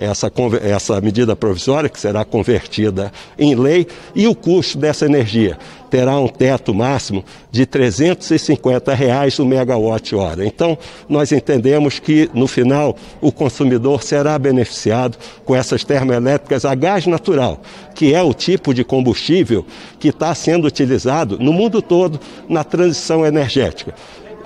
essa, 0.00 0.32
essa 0.62 1.00
medida 1.00 1.36
provisória, 1.36 1.90
que 1.90 2.00
será 2.00 2.24
convertida 2.24 3.12
em 3.38 3.54
lei, 3.54 3.86
e 4.14 4.26
o 4.26 4.34
custo 4.34 4.78
dessa 4.78 5.04
energia 5.04 5.58
terá 5.90 6.18
um 6.18 6.28
teto 6.28 6.72
máximo 6.72 7.24
de 7.50 7.66
350 7.66 8.94
reais 8.94 9.38
o 9.38 9.44
megawatt-hora. 9.44 10.46
Então, 10.46 10.78
nós 11.08 11.32
entendemos 11.32 11.98
que, 11.98 12.30
no 12.32 12.46
final, 12.46 12.96
o 13.20 13.32
consumidor 13.32 14.02
será 14.02 14.38
beneficiado 14.38 15.18
com 15.44 15.54
essas 15.54 15.82
termoelétricas 15.84 16.64
a 16.64 16.74
gás 16.74 17.06
natural, 17.06 17.60
que 17.94 18.14
é 18.14 18.22
o 18.22 18.32
tipo 18.32 18.72
de 18.72 18.84
combustível 18.84 19.66
que 19.98 20.08
está 20.08 20.34
sendo 20.34 20.66
utilizado 20.66 21.36
no 21.38 21.52
mundo 21.52 21.82
todo 21.82 22.20
na 22.48 22.62
transição 22.62 23.26
energética. 23.26 23.94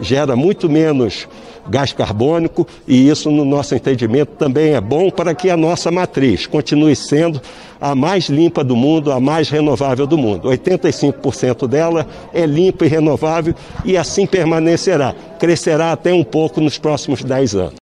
Gera 0.00 0.34
muito 0.34 0.68
menos 0.68 1.28
gás 1.68 1.92
carbônico 1.92 2.66
e 2.86 3.08
isso, 3.08 3.30
no 3.30 3.44
nosso 3.44 3.74
entendimento, 3.74 4.32
também 4.36 4.74
é 4.74 4.80
bom 4.80 5.10
para 5.10 5.34
que 5.34 5.50
a 5.50 5.56
nossa 5.56 5.90
matriz 5.90 6.46
continue 6.46 6.94
sendo 6.94 7.40
a 7.80 7.94
mais 7.94 8.28
limpa 8.28 8.64
do 8.64 8.74
mundo, 8.74 9.12
a 9.12 9.20
mais 9.20 9.48
renovável 9.50 10.06
do 10.06 10.16
mundo. 10.16 10.48
85% 10.48 11.66
dela 11.68 12.06
é 12.32 12.46
limpa 12.46 12.86
e 12.86 12.88
renovável 12.88 13.54
e 13.84 13.96
assim 13.96 14.26
permanecerá. 14.26 15.14
Crescerá 15.38 15.92
até 15.92 16.12
um 16.12 16.24
pouco 16.24 16.60
nos 16.60 16.78
próximos 16.78 17.22
10 17.22 17.54
anos. 17.54 17.74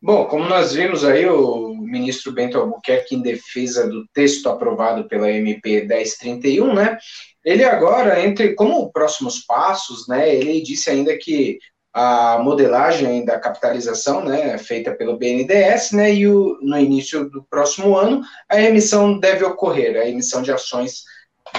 Bom, 0.00 0.24
como 0.24 0.48
nós 0.48 0.72
vimos 0.72 1.04
aí, 1.04 1.26
o 1.28 1.76
ministro 1.76 2.32
Bento 2.32 2.58
Albuquerque 2.58 3.14
em 3.14 3.22
defesa 3.22 3.88
do 3.88 4.04
texto 4.12 4.48
aprovado 4.48 5.04
pela 5.04 5.30
MP 5.30 5.82
1031, 5.86 6.74
né? 6.74 6.98
Ele 7.44 7.62
agora, 7.62 8.24
entre 8.24 8.54
como 8.54 8.90
próximos 8.90 9.44
passos, 9.44 10.08
né? 10.08 10.34
Ele 10.34 10.60
disse 10.60 10.90
ainda 10.90 11.16
que 11.16 11.58
a 11.92 12.38
modelagem 12.38 13.24
da 13.24 13.38
capitalização, 13.38 14.24
né, 14.24 14.56
feita 14.56 14.94
pelo 14.94 15.18
BNDES, 15.18 15.92
né, 15.92 16.14
e 16.14 16.26
o, 16.26 16.58
no 16.62 16.78
início 16.78 17.28
do 17.28 17.42
próximo 17.44 17.96
ano 17.96 18.22
a 18.48 18.60
emissão 18.60 19.18
deve 19.18 19.44
ocorrer, 19.44 20.00
a 20.00 20.08
emissão 20.08 20.42
de 20.42 20.50
ações 20.50 21.04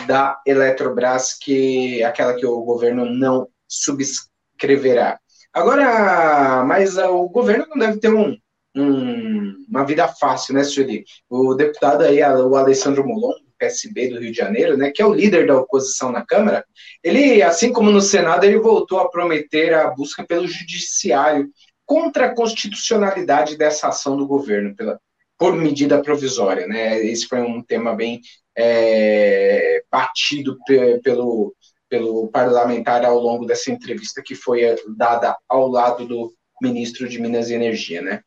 da 0.07 0.41
Eletrobras, 0.45 1.33
que 1.33 2.01
é 2.01 2.05
aquela 2.05 2.33
que 2.33 2.45
o 2.45 2.61
governo 2.61 3.05
não 3.05 3.47
subscreverá. 3.67 5.19
Agora, 5.53 6.63
mas 6.65 6.97
o 6.97 7.29
governo 7.29 7.67
não 7.69 7.77
deve 7.77 7.99
ter 7.99 8.11
um, 8.11 8.35
um, 8.75 9.53
uma 9.69 9.85
vida 9.85 10.07
fácil, 10.07 10.55
né, 10.55 10.63
Sueli? 10.63 11.05
O 11.29 11.53
deputado 11.53 12.03
aí, 12.03 12.23
o 12.23 12.55
Alessandro 12.55 13.05
Molon, 13.05 13.33
PSB 13.63 14.09
do 14.09 14.19
Rio 14.19 14.31
de 14.31 14.37
Janeiro, 14.37 14.77
né, 14.77 14.91
que 14.91 15.01
é 15.01 15.05
o 15.05 15.13
líder 15.13 15.47
da 15.47 15.57
oposição 15.57 16.11
na 16.11 16.25
Câmara, 16.25 16.65
ele, 17.03 17.41
assim 17.41 17.71
como 17.71 17.91
no 17.91 18.01
Senado, 18.01 18.43
ele 18.43 18.59
voltou 18.59 18.99
a 18.99 19.09
prometer 19.09 19.73
a 19.73 19.89
busca 19.91 20.25
pelo 20.25 20.47
judiciário 20.47 21.49
contra 21.85 22.25
a 22.27 22.35
constitucionalidade 22.35 23.57
dessa 23.57 23.87
ação 23.87 24.17
do 24.17 24.27
governo, 24.27 24.75
pela, 24.75 24.99
por 25.37 25.55
medida 25.55 26.01
provisória, 26.01 26.67
né? 26.67 27.03
Esse 27.05 27.27
foi 27.27 27.41
um 27.41 27.61
tema 27.61 27.93
bem 27.93 28.21
é, 28.55 29.83
batido 29.91 30.57
pelo, 31.03 31.53
pelo 31.89 32.27
parlamentar 32.29 33.05
ao 33.05 33.19
longo 33.19 33.45
dessa 33.45 33.71
entrevista 33.71 34.21
que 34.23 34.35
foi 34.35 34.75
dada 34.95 35.35
ao 35.47 35.67
lado 35.67 36.07
do 36.07 36.33
ministro 36.63 37.07
de 37.07 37.21
Minas 37.21 37.49
e 37.49 37.53
Energia, 37.53 38.01
né? 38.01 38.21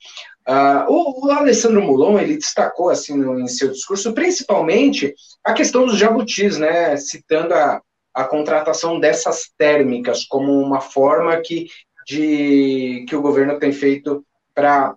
Uh, 0.47 0.93
o, 0.93 1.27
o, 1.27 1.31
Alessandro 1.33 1.83
Mulon, 1.83 2.19
ele 2.21 2.37
destacou, 2.37 2.91
assim, 2.91 3.17
no, 3.17 3.41
em 3.41 3.49
seu 3.49 3.73
discurso, 3.73 4.13
principalmente 4.13 5.15
a 5.43 5.53
questão 5.53 5.87
dos 5.87 5.99
jabutis, 5.99 6.59
né? 6.59 6.97
Citando 6.97 7.55
a, 7.55 7.81
a 8.15 8.25
contratação 8.25 9.01
dessas 9.01 9.51
térmicas 9.57 10.25
como 10.25 10.53
uma 10.61 10.81
forma 10.81 11.37
que, 11.41 11.67
de, 12.07 13.05
que 13.09 13.17
o 13.17 13.23
governo 13.23 13.59
tem 13.59 13.73
feito 13.73 14.25
para 14.55 14.95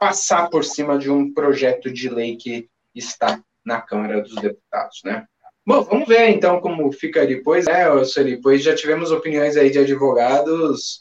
passar 0.00 0.48
por 0.50 0.64
cima 0.64 0.98
de 0.98 1.10
um 1.10 1.32
projeto 1.32 1.92
de 1.92 2.08
lei 2.08 2.36
que 2.36 2.68
está 2.94 3.40
na 3.64 3.80
Câmara 3.80 4.20
dos 4.20 4.34
Deputados, 4.34 5.00
né? 5.04 5.24
Bom, 5.64 5.80
vamos 5.82 6.08
ver 6.08 6.28
então 6.30 6.60
como 6.60 6.90
fica 6.90 7.24
depois, 7.24 7.66
né, 7.66 7.86
Sueli? 8.04 8.34
Depois 8.34 8.64
já 8.64 8.74
tivemos 8.74 9.12
opiniões 9.12 9.56
aí 9.56 9.70
de 9.70 9.78
advogados 9.78 11.00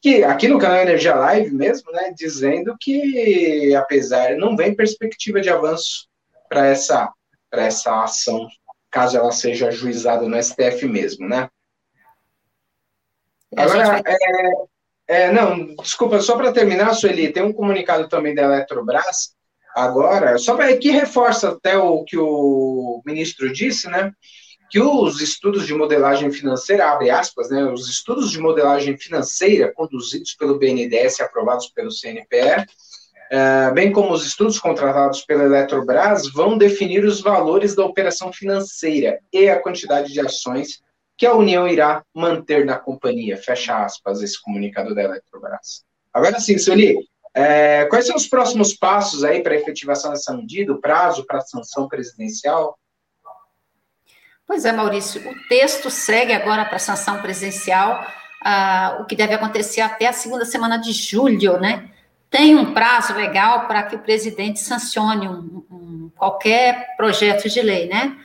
que 0.00 0.24
aqui 0.24 0.48
no 0.48 0.58
canal 0.58 0.78
Energia 0.78 1.14
Live 1.14 1.54
mesmo, 1.54 1.92
né, 1.92 2.12
dizendo 2.16 2.76
que 2.80 3.74
apesar 3.74 4.36
não 4.36 4.56
vem 4.56 4.74
perspectiva 4.74 5.40
de 5.40 5.50
avanço 5.50 6.08
para 6.48 6.66
essa 6.66 7.12
para 7.50 7.64
essa 7.64 8.04
ação, 8.04 8.48
caso 8.90 9.16
ela 9.16 9.32
seja 9.32 9.68
ajuizada 9.68 10.28
no 10.28 10.40
STF 10.40 10.86
mesmo, 10.86 11.28
né? 11.28 11.48
Agora, 13.56 14.00
é, 14.06 15.24
é, 15.24 15.32
não, 15.32 15.74
desculpa, 15.74 16.20
só 16.20 16.36
para 16.36 16.52
terminar, 16.52 16.94
Sueli, 16.94 17.32
tem 17.32 17.42
um 17.42 17.52
comunicado 17.52 18.08
também 18.08 18.32
da 18.32 18.42
Eletrobras 18.42 19.34
agora, 19.74 20.38
só 20.38 20.56
para 20.56 20.76
que 20.76 20.90
reforça 20.90 21.50
até 21.50 21.76
o 21.76 22.04
que 22.04 22.16
o 22.16 23.02
ministro 23.04 23.52
disse, 23.52 23.88
né? 23.88 24.12
Que 24.70 24.80
os 24.80 25.20
estudos 25.20 25.66
de 25.66 25.74
modelagem 25.74 26.30
financeira, 26.30 26.90
abre 26.90 27.10
aspas, 27.10 27.50
né? 27.50 27.64
Os 27.64 27.88
estudos 27.88 28.30
de 28.30 28.38
modelagem 28.38 28.96
financeira 28.96 29.72
conduzidos 29.72 30.34
pelo 30.34 30.58
BNDES 30.58 31.18
e 31.18 31.22
aprovados 31.22 31.68
pelo 31.68 31.90
CNPE, 31.90 32.66
é, 33.32 33.70
bem 33.72 33.92
como 33.92 34.12
os 34.12 34.26
estudos 34.26 34.58
contratados 34.58 35.22
pela 35.22 35.44
Eletrobras, 35.44 36.30
vão 36.32 36.56
definir 36.56 37.04
os 37.04 37.20
valores 37.20 37.74
da 37.74 37.84
operação 37.84 38.32
financeira 38.32 39.20
e 39.32 39.48
a 39.48 39.60
quantidade 39.60 40.12
de 40.12 40.20
ações 40.20 40.80
que 41.16 41.26
a 41.26 41.34
União 41.34 41.68
irá 41.68 42.02
manter 42.14 42.64
na 42.64 42.78
companhia. 42.78 43.36
Fecha 43.36 43.84
aspas 43.84 44.22
esse 44.22 44.40
comunicado 44.40 44.94
da 44.94 45.02
Eletrobras. 45.02 45.84
Agora 46.12 46.40
sim, 46.40 46.58
Sueli, 46.58 46.96
é, 47.34 47.84
quais 47.86 48.06
são 48.06 48.16
os 48.16 48.26
próximos 48.26 48.74
passos 48.74 49.22
aí 49.22 49.42
para 49.42 49.54
a 49.54 49.56
efetivação 49.56 50.10
dessa 50.10 50.34
medida, 50.34 50.72
o 50.72 50.80
prazo 50.80 51.24
para 51.24 51.38
a 51.38 51.42
sanção 51.42 51.86
presidencial? 51.86 52.76
Pois 54.50 54.64
é, 54.64 54.72
Maurício, 54.72 55.22
o 55.30 55.48
texto 55.48 55.88
segue 55.88 56.32
agora 56.32 56.64
para 56.64 56.74
a 56.74 56.80
sanção 56.80 57.22
presidencial, 57.22 58.04
ah, 58.44 58.96
o 58.98 59.04
que 59.04 59.14
deve 59.14 59.32
acontecer 59.32 59.80
até 59.80 60.08
a 60.08 60.12
segunda 60.12 60.44
semana 60.44 60.76
de 60.76 60.90
julho, 60.90 61.56
né? 61.60 61.84
Tem 62.28 62.56
um 62.56 62.74
prazo 62.74 63.14
legal 63.14 63.68
para 63.68 63.84
que 63.84 63.94
o 63.94 64.00
presidente 64.00 64.58
sancione 64.58 65.28
um, 65.28 65.64
um, 65.70 66.10
qualquer 66.16 66.96
projeto 66.96 67.48
de 67.48 67.62
lei, 67.62 67.86
né? 67.86 68.16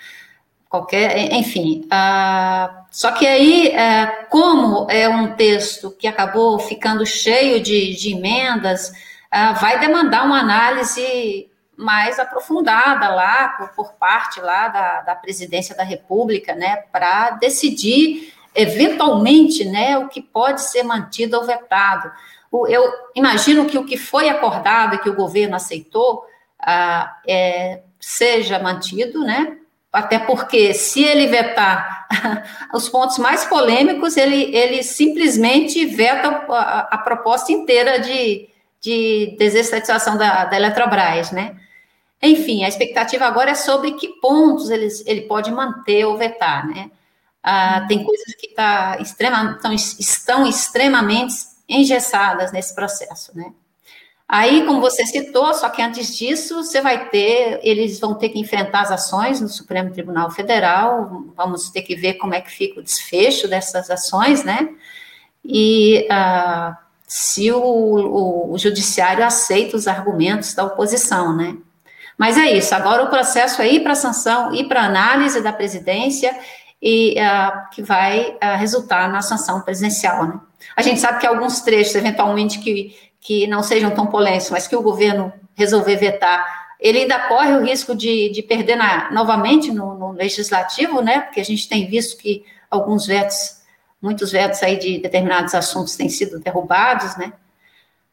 Qualquer, 0.68 1.32
enfim. 1.32 1.86
Ah, 1.92 2.86
só 2.90 3.12
que 3.12 3.28
aí, 3.28 3.68
é, 3.68 4.26
como 4.28 4.90
é 4.90 5.08
um 5.08 5.34
texto 5.34 5.92
que 5.92 6.08
acabou 6.08 6.58
ficando 6.58 7.06
cheio 7.06 7.62
de, 7.62 7.94
de 7.94 8.14
emendas, 8.14 8.92
é, 9.32 9.54
vai 9.54 9.80
demandar 9.80 10.26
uma 10.26 10.40
análise 10.40 11.52
mais 11.78 12.20
aprofundada 12.20 13.10
lá, 13.10 13.50
por, 13.50 13.70
por 13.70 13.94
parte 13.94 14.40
lá 14.40 14.68
da, 14.68 15.02
da 15.02 15.16
presidência 15.16 15.76
da 15.76 15.84
República, 15.84 16.54
né, 16.56 16.78
para 16.92 17.32
decidir 17.32 18.34
eventualmente, 18.54 19.66
né, 19.66 19.98
o 19.98 20.08
que 20.08 20.22
pode 20.22 20.62
ser 20.62 20.84
mantido 20.84 21.38
ou 21.38 21.44
vetado. 21.44 22.12
eu 22.70 22.90
imagino 23.14 23.66
que 23.66 23.78
o 23.78 23.86
que 23.86 23.98
foi 23.98 24.30
acordado 24.30 24.96
e 24.96 25.00
que 25.00 25.10
o 25.10 25.16
governo 25.16 25.56
aceitou 25.56 26.26
ah, 26.60 27.18
é, 27.28 27.82
seja 28.00 28.58
mantido, 28.60 29.20
né, 29.24 29.58
até 29.92 30.20
porque 30.20 30.74
se 30.74 31.04
ele 31.04 31.28
vetar 31.28 32.08
os 32.74 32.90
pontos 32.90 33.18
mais 33.18 33.46
polêmicos, 33.46 34.18
ele, 34.18 34.56
ele 34.56 34.84
simplesmente 34.84 35.86
veta 35.86 36.46
a, 36.50 36.96
a 36.96 36.98
proposta 36.98 37.52
inteira 37.52 38.00
de, 38.00 38.50
de 38.82 39.36
desestatização 39.40 40.18
da, 40.18 40.46
da 40.46 40.56
Eletrobras, 40.58 41.32
né? 41.32 41.56
Enfim, 42.22 42.64
a 42.64 42.68
expectativa 42.68 43.26
agora 43.26 43.52
é 43.52 43.56
sobre 43.56 43.94
que 43.94 44.20
pontos 44.20 44.70
ele, 44.70 44.88
ele 45.06 45.22
pode 45.22 45.52
manter 45.52 46.06
ou 46.06 46.18
vetar, 46.18 46.68
né? 46.68 46.90
Ah, 47.44 47.86
tem 47.88 48.04
coisas 48.04 48.34
que 48.36 48.48
tá 48.56 48.98
extrema, 49.00 49.60
tão, 49.62 49.72
estão 49.72 50.48
extremamente 50.48 51.36
engessadas 51.70 52.52
nesse 52.52 52.74
processo, 52.74 53.36
né? 53.36 53.54
Aí, 54.28 54.66
como 54.66 54.82
você 54.82 55.06
citou, 55.06 55.54
só 55.54 55.70
que 55.70 55.82
antes 55.84 56.18
disso, 56.18 56.64
você 56.64 56.82
vai 56.82 57.10
ter, 57.10 57.60
eles 57.62 58.00
vão 58.00 58.16
ter 58.16 58.30
que 58.30 58.40
enfrentar 58.40 58.82
as 58.82 58.92
ações 58.92 59.40
no 59.40 59.48
Supremo 59.48 59.92
Tribunal 59.92 60.32
Federal, 60.32 61.26
vamos 61.38 61.70
ter 61.70 61.84
que 61.84 61.96
ver 61.96 62.16
como 62.16 62.34
é 62.34 62.42
que 62.42 62.50
fica 62.50 62.80
o 62.80 62.84
desfecho 62.84 63.48
dessas 63.48 63.92
ações, 63.92 64.44
né? 64.44 64.70
E 65.44 66.08
uh, 66.12 66.76
se 67.08 67.52
o, 67.52 67.62
o, 67.62 68.54
o, 68.54 68.58
judiciário 68.58 69.24
aceita 69.24 69.78
os 69.78 69.88
argumentos 69.88 70.56
da 70.56 70.64
oposição, 70.64 71.36
né? 71.36 71.56
Mas 72.18 72.38
é 72.38 72.52
isso, 72.52 72.74
agora 72.74 73.04
o 73.04 73.10
processo 73.10 73.62
é 73.62 73.70
ir 73.70 73.82
para 73.82 73.96
sanção, 73.96 74.54
ir 74.54 74.68
para 74.68 74.84
análise 74.84 75.42
da 75.42 75.52
presidência 75.52 76.36
e 76.82 77.16
uh, 77.20 77.70
que 77.72 77.82
vai 77.82 78.38
uh, 78.42 78.58
resultar 78.58 79.10
na 79.10 79.22
sanção 79.22 79.62
presidencial, 79.62 80.26
né? 80.26 80.40
A 80.76 80.82
gente 80.82 81.00
sabe 81.00 81.20
que 81.20 81.28
alguns 81.28 81.62
trechos, 81.62 81.96
eventualmente, 81.96 82.60
que 82.60 82.96
que 83.26 83.48
não 83.48 83.64
sejam 83.64 83.90
tão 83.90 84.06
polêmicos, 84.06 84.52
mas 84.52 84.68
que 84.68 84.76
o 84.76 84.84
governo 84.84 85.34
resolver 85.56 85.96
vetar, 85.96 86.46
ele 86.80 87.00
ainda 87.00 87.28
corre 87.28 87.54
o 87.56 87.64
risco 87.64 87.96
de, 87.96 88.30
de 88.30 88.44
perder 88.44 88.76
na, 88.76 89.12
novamente 89.12 89.72
no, 89.72 89.96
no, 89.96 90.12
legislativo, 90.12 91.02
né? 91.02 91.22
Porque 91.22 91.40
a 91.40 91.44
gente 91.44 91.68
tem 91.68 91.88
visto 91.88 92.22
que 92.22 92.46
alguns 92.70 93.08
vetos, 93.08 93.62
muitos 94.00 94.32
vetos 94.32 94.62
aí 94.62 94.78
de 94.78 95.00
determinados 95.00 95.56
assuntos 95.56 95.96
têm 95.96 96.08
sido 96.08 96.40
derrubados, 96.40 97.18
né? 97.18 97.34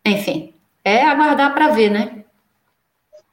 Enfim, 0.03 0.55
é 0.83 1.03
aguardar 1.03 1.53
para 1.53 1.69
ver, 1.69 1.91
né? 1.91 2.22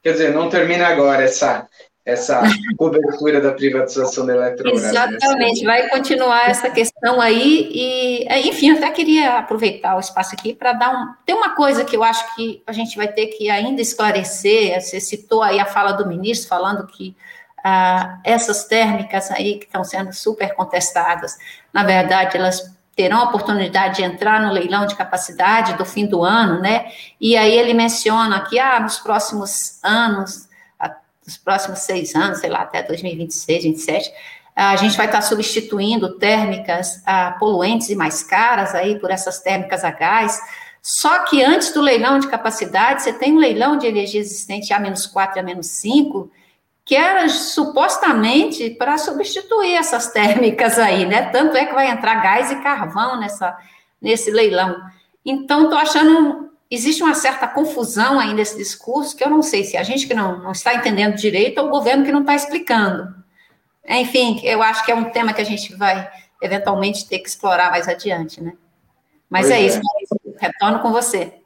Quer 0.01 0.13
dizer, 0.13 0.33
não 0.33 0.49
termina 0.49 0.87
agora 0.87 1.23
essa 1.23 1.67
essa 2.05 2.41
cobertura 2.77 3.39
da 3.39 3.51
privatização 3.51 4.25
da 4.25 4.33
Eletrobras. 4.33 4.81
Né? 4.81 4.89
Exatamente, 4.89 5.63
vai 5.63 5.87
continuar 5.89 6.49
essa 6.49 6.69
questão 6.69 7.21
aí 7.21 7.69
e, 7.71 8.27
é, 8.27 8.39
enfim, 8.47 8.69
eu 8.69 8.77
até 8.77 8.89
queria 8.91 9.37
aproveitar 9.37 9.95
o 9.95 9.99
espaço 9.99 10.33
aqui 10.33 10.53
para 10.53 10.73
dar 10.73 10.91
um... 10.91 11.13
Tem 11.25 11.35
uma 11.35 11.55
coisa 11.55 11.85
que 11.85 11.95
eu 11.95 12.03
acho 12.03 12.35
que 12.35 12.63
a 12.65 12.71
gente 12.71 12.97
vai 12.97 13.07
ter 13.07 13.27
que 13.27 13.49
ainda 13.49 13.81
esclarecer, 13.81 14.79
você 14.81 14.99
citou 14.99 15.43
aí 15.43 15.59
a 15.59 15.65
fala 15.65 15.91
do 15.91 16.07
ministro 16.07 16.49
falando 16.49 16.87
que 16.87 17.15
ah, 17.63 18.19
essas 18.23 18.65
térmicas 18.65 19.29
aí 19.31 19.57
que 19.59 19.65
estão 19.65 19.83
sendo 19.83 20.13
super 20.13 20.55
contestadas, 20.55 21.37
na 21.73 21.83
verdade, 21.83 22.37
elas 22.37 22.78
terão 22.99 23.19
a 23.19 23.23
oportunidade 23.23 23.95
de 23.95 24.03
entrar 24.03 24.41
no 24.41 24.51
leilão 24.51 24.85
de 24.85 24.93
capacidade 24.93 25.77
do 25.77 25.85
fim 25.85 26.05
do 26.05 26.21
ano, 26.21 26.59
né? 26.59 26.91
E 27.21 27.37
aí 27.37 27.57
ele 27.57 27.73
menciona 27.73 28.41
que, 28.41 28.59
ah, 28.59 28.77
nos 28.77 28.99
próximos 28.99 29.79
anos 29.81 30.49
nos 31.25 31.37
próximos 31.37 31.79
seis 31.79 32.15
anos, 32.15 32.39
sei 32.39 32.49
lá, 32.49 32.61
até 32.61 32.81
2026, 32.81 33.63
2027, 33.63 34.11
a 34.55 34.75
gente 34.75 34.97
vai 34.97 35.05
estar 35.05 35.21
substituindo 35.21 36.17
térmicas 36.17 37.01
ah, 37.05 37.37
poluentes 37.39 37.89
e 37.89 37.95
mais 37.95 38.23
caras 38.23 38.73
aí 38.73 38.99
por 38.99 39.11
essas 39.11 39.39
térmicas 39.39 39.83
a 39.83 39.91
gás. 39.91 40.41
Só 40.81 41.19
que 41.25 41.43
antes 41.43 41.71
do 41.71 41.81
leilão 41.81 42.19
de 42.19 42.27
capacidade, 42.27 43.03
você 43.03 43.13
tem 43.13 43.31
um 43.31 43.37
leilão 43.37 43.77
de 43.77 43.85
energia 43.85 44.19
existente 44.19 44.73
A-4 44.73 45.37
e 45.37 45.39
A-5, 45.39 46.29
que 46.89 46.95
era 46.95 47.29
supostamente 47.29 48.71
para 48.71 48.97
substituir 48.97 49.75
essas 49.75 50.11
térmicas 50.11 50.79
aí, 50.79 51.05
né? 51.05 51.29
Tanto 51.29 51.55
é 51.55 51.67
que 51.67 51.73
vai 51.75 51.87
entrar 51.87 52.15
gás 52.15 52.49
e 52.49 52.55
carvão 52.63 53.19
nessa, 53.19 53.55
nesse 54.01 54.31
leilão. 54.31 54.75
Então, 55.23 55.65
estou 55.65 55.77
achando 55.77 56.49
existe 56.67 57.03
uma 57.03 57.13
certa 57.13 57.47
confusão 57.47 58.19
aí 58.19 58.33
nesse 58.33 58.57
discurso, 58.57 59.15
que 59.15 59.23
eu 59.23 59.29
não 59.29 59.43
sei 59.43 59.63
se 59.63 59.77
a 59.77 59.83
gente 59.83 60.07
que 60.07 60.15
não, 60.15 60.39
não 60.39 60.51
está 60.51 60.73
entendendo 60.73 61.15
direito 61.15 61.61
ou 61.61 61.67
o 61.67 61.69
governo 61.69 62.03
que 62.03 62.11
não 62.11 62.21
está 62.21 62.33
explicando. 62.33 63.13
Enfim, 63.87 64.41
eu 64.43 64.63
acho 64.63 64.83
que 64.83 64.91
é 64.91 64.95
um 64.95 65.11
tema 65.11 65.31
que 65.31 65.41
a 65.41 65.45
gente 65.45 65.75
vai 65.75 66.09
eventualmente 66.41 67.07
ter 67.07 67.19
que 67.19 67.29
explorar 67.29 67.69
mais 67.69 67.87
adiante, 67.87 68.41
né? 68.41 68.53
Mas 69.29 69.45
pois 69.45 69.59
é, 69.59 69.61
é 69.61 69.67
isso, 69.67 69.79
retorno 70.39 70.79
com 70.79 70.91
você. 70.91 71.38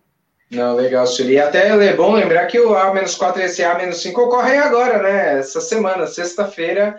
Não, 0.53 0.75
legal, 0.75 1.07
Sueli. 1.07 1.39
Até 1.39 1.69
é 1.69 1.93
bom 1.93 2.13
lembrar 2.13 2.45
que 2.45 2.59
o 2.59 2.75
A-4 2.75 3.37
e 3.37 3.41
esse 3.41 3.63
A-5 3.63 4.15
ocorrem 4.19 4.59
agora, 4.59 5.01
né? 5.01 5.39
Essa 5.39 5.59
semana, 5.59 6.05
sexta-feira, 6.05 6.95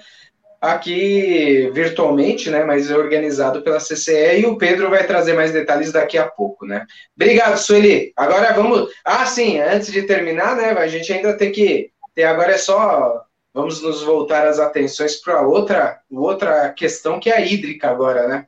aqui 0.61 1.71
virtualmente, 1.73 2.51
né? 2.51 2.65
Mas 2.65 2.91
organizado 2.91 3.63
pela 3.63 3.79
CCE 3.79 4.41
e 4.41 4.47
o 4.47 4.59
Pedro 4.59 4.91
vai 4.91 5.07
trazer 5.07 5.35
mais 5.35 5.53
detalhes 5.53 5.93
daqui 5.93 6.19
a 6.19 6.27
pouco, 6.27 6.67
né? 6.67 6.85
Obrigado, 7.17 7.57
Sueli. 7.57 8.13
Agora 8.17 8.53
vamos. 8.53 8.91
Ah, 9.05 9.25
sim, 9.25 9.61
antes 9.61 9.93
de 9.93 10.03
terminar, 10.03 10.57
né? 10.57 10.71
A 10.73 10.89
gente 10.89 11.13
ainda 11.13 11.37
tem 11.37 11.53
que. 11.53 11.91
Ter... 12.13 12.25
Agora 12.25 12.53
é 12.53 12.59
só. 12.59 13.23
Vamos 13.53 13.81
nos 13.81 14.03
voltar 14.03 14.49
as 14.49 14.59
atenções 14.59 15.15
para 15.23 15.43
outra, 15.43 16.01
outra 16.11 16.71
questão 16.71 17.21
que 17.21 17.31
é 17.31 17.37
a 17.37 17.41
hídrica 17.41 17.89
agora, 17.89 18.27
né? 18.27 18.47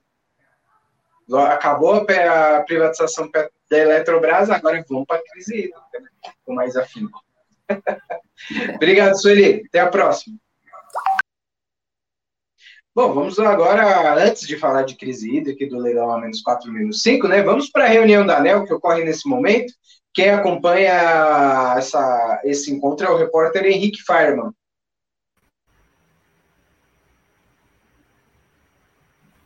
Acabou 1.33 1.95
a 1.95 2.61
privatização 2.63 3.29
da 3.31 3.49
Eletrobras, 3.71 4.49
agora 4.49 4.85
vamos 4.89 5.07
para 5.07 5.17
a 5.17 5.23
crise 5.25 5.55
hídrica, 5.57 6.01
né? 6.01 6.09
com 6.45 6.55
mais 6.55 6.77
afinco. 6.77 7.21
Obrigado, 8.77 9.21
Sueli. 9.21 9.65
Até 9.69 9.81
a 9.81 9.89
próxima. 9.89 10.37
Bom, 12.95 13.13
vamos 13.13 13.39
agora, 13.39 14.25
antes 14.25 14.47
de 14.47 14.57
falar 14.57 14.83
de 14.85 14.97
crise 14.97 15.37
hídrica 15.37 15.67
do 15.67 15.79
leilão 15.79 16.11
a 16.11 16.19
menos 16.19 16.41
4, 16.41 16.73
menos 16.73 17.03
5, 17.03 17.29
né? 17.29 17.43
Vamos 17.43 17.69
para 17.69 17.85
a 17.85 17.89
reunião 17.89 18.25
da 18.25 18.39
ANEL 18.39 18.65
que 18.65 18.73
ocorre 18.73 19.05
nesse 19.05 19.29
momento. 19.29 19.71
Quem 20.15 20.31
acompanha 20.31 21.75
essa, 21.77 22.41
esse 22.45 22.73
encontro 22.73 23.07
é 23.07 23.11
o 23.11 23.19
repórter 23.19 23.67
Henrique 23.67 24.03
Fireman. 24.03 24.51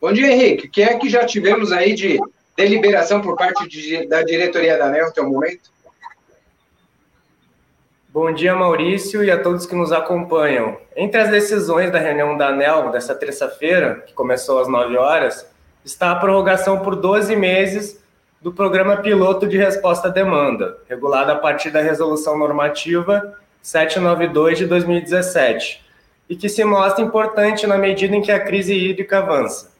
Bom 0.01 0.11
dia, 0.11 0.31
Henrique. 0.31 0.65
O 0.65 0.71
que 0.71 0.81
é 0.81 0.97
que 0.97 1.07
já 1.07 1.23
tivemos 1.27 1.71
aí 1.71 1.93
de 1.93 2.19
deliberação 2.57 3.21
por 3.21 3.35
parte 3.35 3.67
de, 3.67 4.07
da 4.07 4.23
diretoria 4.23 4.75
da 4.75 4.85
ANEL 4.85 5.09
até 5.09 5.21
o 5.21 5.29
momento? 5.29 5.69
Bom 8.09 8.33
dia, 8.33 8.55
Maurício, 8.55 9.23
e 9.23 9.29
a 9.29 9.39
todos 9.39 9.67
que 9.67 9.75
nos 9.75 9.91
acompanham. 9.91 10.75
Entre 10.95 11.21
as 11.21 11.29
decisões 11.29 11.91
da 11.91 11.99
reunião 11.99 12.35
da 12.35 12.47
ANEL 12.47 12.89
desta 12.89 13.13
terça-feira, 13.13 14.03
que 14.07 14.11
começou 14.13 14.57
às 14.59 14.67
9 14.67 14.97
horas, 14.97 15.47
está 15.85 16.09
a 16.09 16.15
prorrogação 16.15 16.79
por 16.79 16.95
12 16.95 17.35
meses 17.35 18.03
do 18.41 18.51
Programa 18.51 18.97
Piloto 18.97 19.45
de 19.45 19.55
Resposta 19.55 20.07
à 20.07 20.11
Demanda, 20.11 20.79
regulado 20.89 21.31
a 21.31 21.35
partir 21.35 21.69
da 21.69 21.79
Resolução 21.79 22.35
Normativa 22.39 23.37
792 23.61 24.57
de 24.57 24.65
2017, 24.65 25.85
e 26.27 26.35
que 26.35 26.49
se 26.49 26.63
mostra 26.63 27.05
importante 27.05 27.67
na 27.67 27.77
medida 27.77 28.15
em 28.15 28.21
que 28.23 28.31
a 28.31 28.39
crise 28.39 28.73
hídrica 28.73 29.19
avança. 29.19 29.70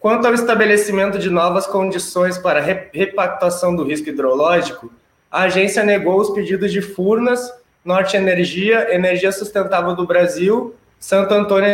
Quanto 0.00 0.28
ao 0.28 0.34
estabelecimento 0.34 1.18
de 1.18 1.28
novas 1.28 1.66
condições 1.66 2.38
para 2.38 2.60
repactuação 2.92 3.74
do 3.74 3.82
risco 3.82 4.08
hidrológico, 4.08 4.92
a 5.28 5.42
agência 5.42 5.82
negou 5.82 6.20
os 6.20 6.30
pedidos 6.30 6.70
de 6.70 6.80
Furnas, 6.80 7.52
Norte 7.84 8.16
Energia, 8.16 8.94
Energia 8.94 9.32
Sustentável 9.32 9.96
do 9.96 10.06
Brasil, 10.06 10.72
Santo 11.00 11.34
Antônio 11.34 11.68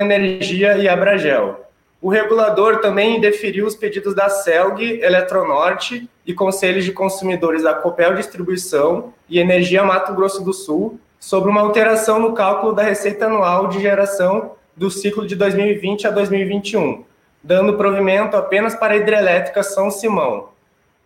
Energia 0.00 0.78
e 0.78 0.88
Abragel. 0.88 1.64
O 2.00 2.08
regulador 2.08 2.78
também 2.78 3.20
deferiu 3.20 3.66
os 3.66 3.74
pedidos 3.74 4.14
da 4.14 4.28
CELG, 4.28 5.00
Eletronorte 5.02 6.08
e 6.24 6.32
Conselhos 6.32 6.84
de 6.84 6.92
Consumidores 6.92 7.64
da 7.64 7.74
Copel 7.74 8.14
Distribuição 8.14 9.12
e 9.28 9.40
Energia 9.40 9.82
Mato 9.82 10.14
Grosso 10.14 10.44
do 10.44 10.52
Sul 10.52 11.00
sobre 11.18 11.50
uma 11.50 11.62
alteração 11.62 12.20
no 12.20 12.34
cálculo 12.34 12.72
da 12.72 12.84
receita 12.84 13.26
anual 13.26 13.66
de 13.66 13.80
geração 13.80 14.52
do 14.76 14.92
ciclo 14.92 15.26
de 15.26 15.34
2020 15.34 16.06
a 16.06 16.10
2021 16.12 17.08
dando 17.42 17.76
provimento 17.76 18.36
apenas 18.36 18.74
para 18.74 18.94
a 18.94 18.96
hidrelétrica 18.96 19.62
São 19.62 19.90
Simão. 19.90 20.50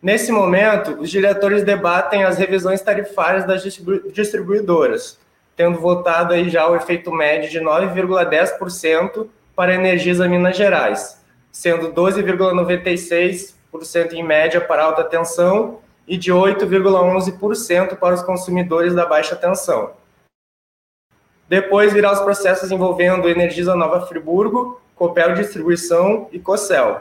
Nesse 0.02 0.32
momento, 0.32 1.00
os 1.00 1.10
diretores 1.10 1.62
debatem 1.62 2.24
as 2.24 2.36
revisões 2.36 2.80
tarifárias 2.80 3.46
das 3.46 3.62
distribuidoras, 4.12 5.18
tendo 5.56 5.78
votado 5.78 6.34
aí 6.34 6.50
já 6.50 6.66
o 6.66 6.74
efeito 6.74 7.12
médio 7.12 7.48
de 7.48 7.60
9,10% 7.60 9.28
para 9.54 9.74
Energisa 9.74 10.26
Minas 10.26 10.56
Gerais, 10.56 11.22
sendo 11.52 11.92
12,96% 11.92 13.54
em 14.12 14.24
média 14.24 14.60
para 14.60 14.82
alta 14.84 15.04
tensão 15.04 15.78
e 16.08 16.16
de 16.16 16.32
8,11% 16.32 17.96
para 17.96 18.14
os 18.14 18.22
consumidores 18.22 18.92
da 18.94 19.06
baixa 19.06 19.36
tensão. 19.36 19.92
Depois 21.48 21.92
virá 21.92 22.10
os 22.12 22.20
processos 22.20 22.72
envolvendo 22.72 23.28
Energisa 23.28 23.76
Nova 23.76 24.04
Friburgo, 24.06 24.80
Copel 25.02 25.34
Distribuição 25.34 26.28
e 26.30 26.38
Cocel. 26.38 27.00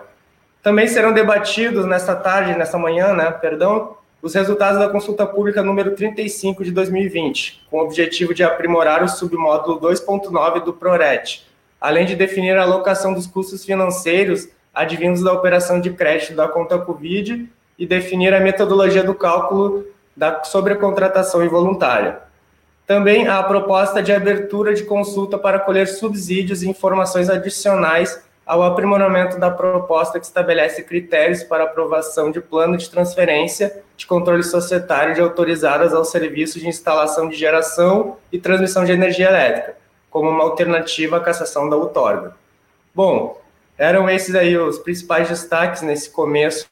Também 0.64 0.88
serão 0.88 1.14
debatidos 1.14 1.86
nesta 1.86 2.16
tarde, 2.16 2.58
nesta 2.58 2.76
manhã, 2.76 3.14
né, 3.14 3.30
perdão, 3.30 3.96
os 4.24 4.34
resultados 4.34 4.80
da 4.80 4.90
consulta 4.90 5.24
pública 5.24 5.62
número 5.62 5.92
35 5.92 6.64
de 6.64 6.72
2020, 6.72 7.68
com 7.70 7.78
o 7.78 7.84
objetivo 7.84 8.34
de 8.34 8.44
aprimorar 8.44 9.04
o 9.04 9.08
submódulo 9.08 9.80
2.9 9.80 10.64
do 10.64 10.74
PRORET, 10.74 11.46
além 11.80 12.04
de 12.08 12.16
definir 12.16 12.58
a 12.58 12.64
alocação 12.64 13.14
dos 13.14 13.28
custos 13.28 13.64
financeiros 13.64 14.50
advindos 14.74 15.22
da 15.22 15.32
operação 15.32 15.80
de 15.80 15.92
crédito 15.92 16.34
da 16.34 16.48
conta 16.48 16.80
Covid 16.80 17.48
e 17.78 17.86
definir 17.86 18.34
a 18.34 18.40
metodologia 18.40 19.04
do 19.04 19.14
cálculo 19.14 19.86
da 20.18 20.44
sobrecontratação 20.44 21.46
involuntária. 21.46 22.18
Também 22.86 23.28
há 23.28 23.40
a 23.40 23.44
proposta 23.44 24.02
de 24.02 24.12
abertura 24.12 24.74
de 24.74 24.84
consulta 24.84 25.38
para 25.38 25.60
colher 25.60 25.88
subsídios 25.88 26.62
e 26.64 26.70
informações 26.70 27.30
adicionais 27.30 28.22
ao 28.46 28.64
aprimoramento 28.64 29.40
da 29.40 29.50
proposta 29.50 30.20
que 30.20 30.26
estabelece 30.26 30.84
critérios 30.84 31.44
para 31.44 31.64
aprovação 31.64 32.32
de 32.32 32.42
plano 32.42 32.76
de 32.76 32.90
transferência 32.90 33.82
de 33.96 34.06
controle 34.06 34.44
societário 34.44 35.16
de 35.16 35.22
autorizadas 35.22 35.94
aos 35.94 36.10
serviços 36.10 36.62
de 36.62 36.68
instalação 36.68 37.30
de 37.30 37.36
geração 37.36 38.18
e 38.32 38.40
transmissão 38.40 38.84
de 38.84 38.92
energia 38.92 39.30
elétrica, 39.30 39.78
como 40.10 40.30
uma 40.30 40.44
alternativa 40.44 41.18
à 41.18 41.20
cassação 41.22 41.70
da 41.70 41.78
outorga. 41.78 42.36
Bom, 42.94 43.40
eram 43.78 44.10
esses 44.10 44.36
aí 44.36 44.58
os 44.58 44.80
principais 44.80 45.30
destaques 45.30 45.82
nesse 45.82 46.10
começo 46.10 46.68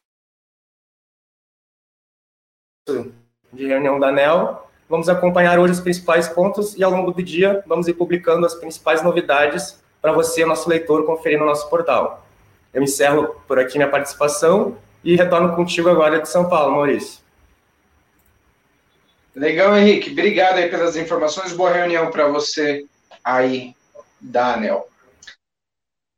de 3.53 3.67
reunião 3.67 3.99
da 3.99 4.07
ANEL. 4.09 4.68
Vamos 4.89 5.07
acompanhar 5.07 5.59
hoje 5.59 5.73
os 5.73 5.79
principais 5.79 6.27
pontos 6.27 6.75
e 6.75 6.83
ao 6.83 6.89
longo 6.89 7.11
do 7.11 7.21
dia 7.21 7.63
vamos 7.67 7.87
ir 7.87 7.93
publicando 7.93 8.43
as 8.43 8.55
principais 8.55 9.03
novidades 9.03 9.79
para 10.01 10.11
você, 10.11 10.43
nosso 10.43 10.67
leitor, 10.67 11.05
conferir 11.05 11.37
no 11.37 11.45
nosso 11.45 11.69
portal. 11.69 12.25
Eu 12.73 12.81
encerro 12.81 13.35
por 13.47 13.59
aqui 13.59 13.77
minha 13.77 13.89
participação 13.89 14.77
e 15.03 15.15
retorno 15.15 15.55
contigo 15.55 15.89
agora 15.89 16.19
de 16.19 16.27
São 16.27 16.49
Paulo, 16.49 16.71
Maurício. 16.71 17.19
Legal, 19.35 19.77
Henrique. 19.77 20.11
Obrigado 20.11 20.57
aí 20.57 20.69
pelas 20.69 20.95
informações. 20.95 21.53
Boa 21.53 21.71
reunião 21.71 22.09
para 22.09 22.27
você 22.27 22.83
aí 23.23 23.75
da 24.19 24.55
ANEL. 24.55 24.88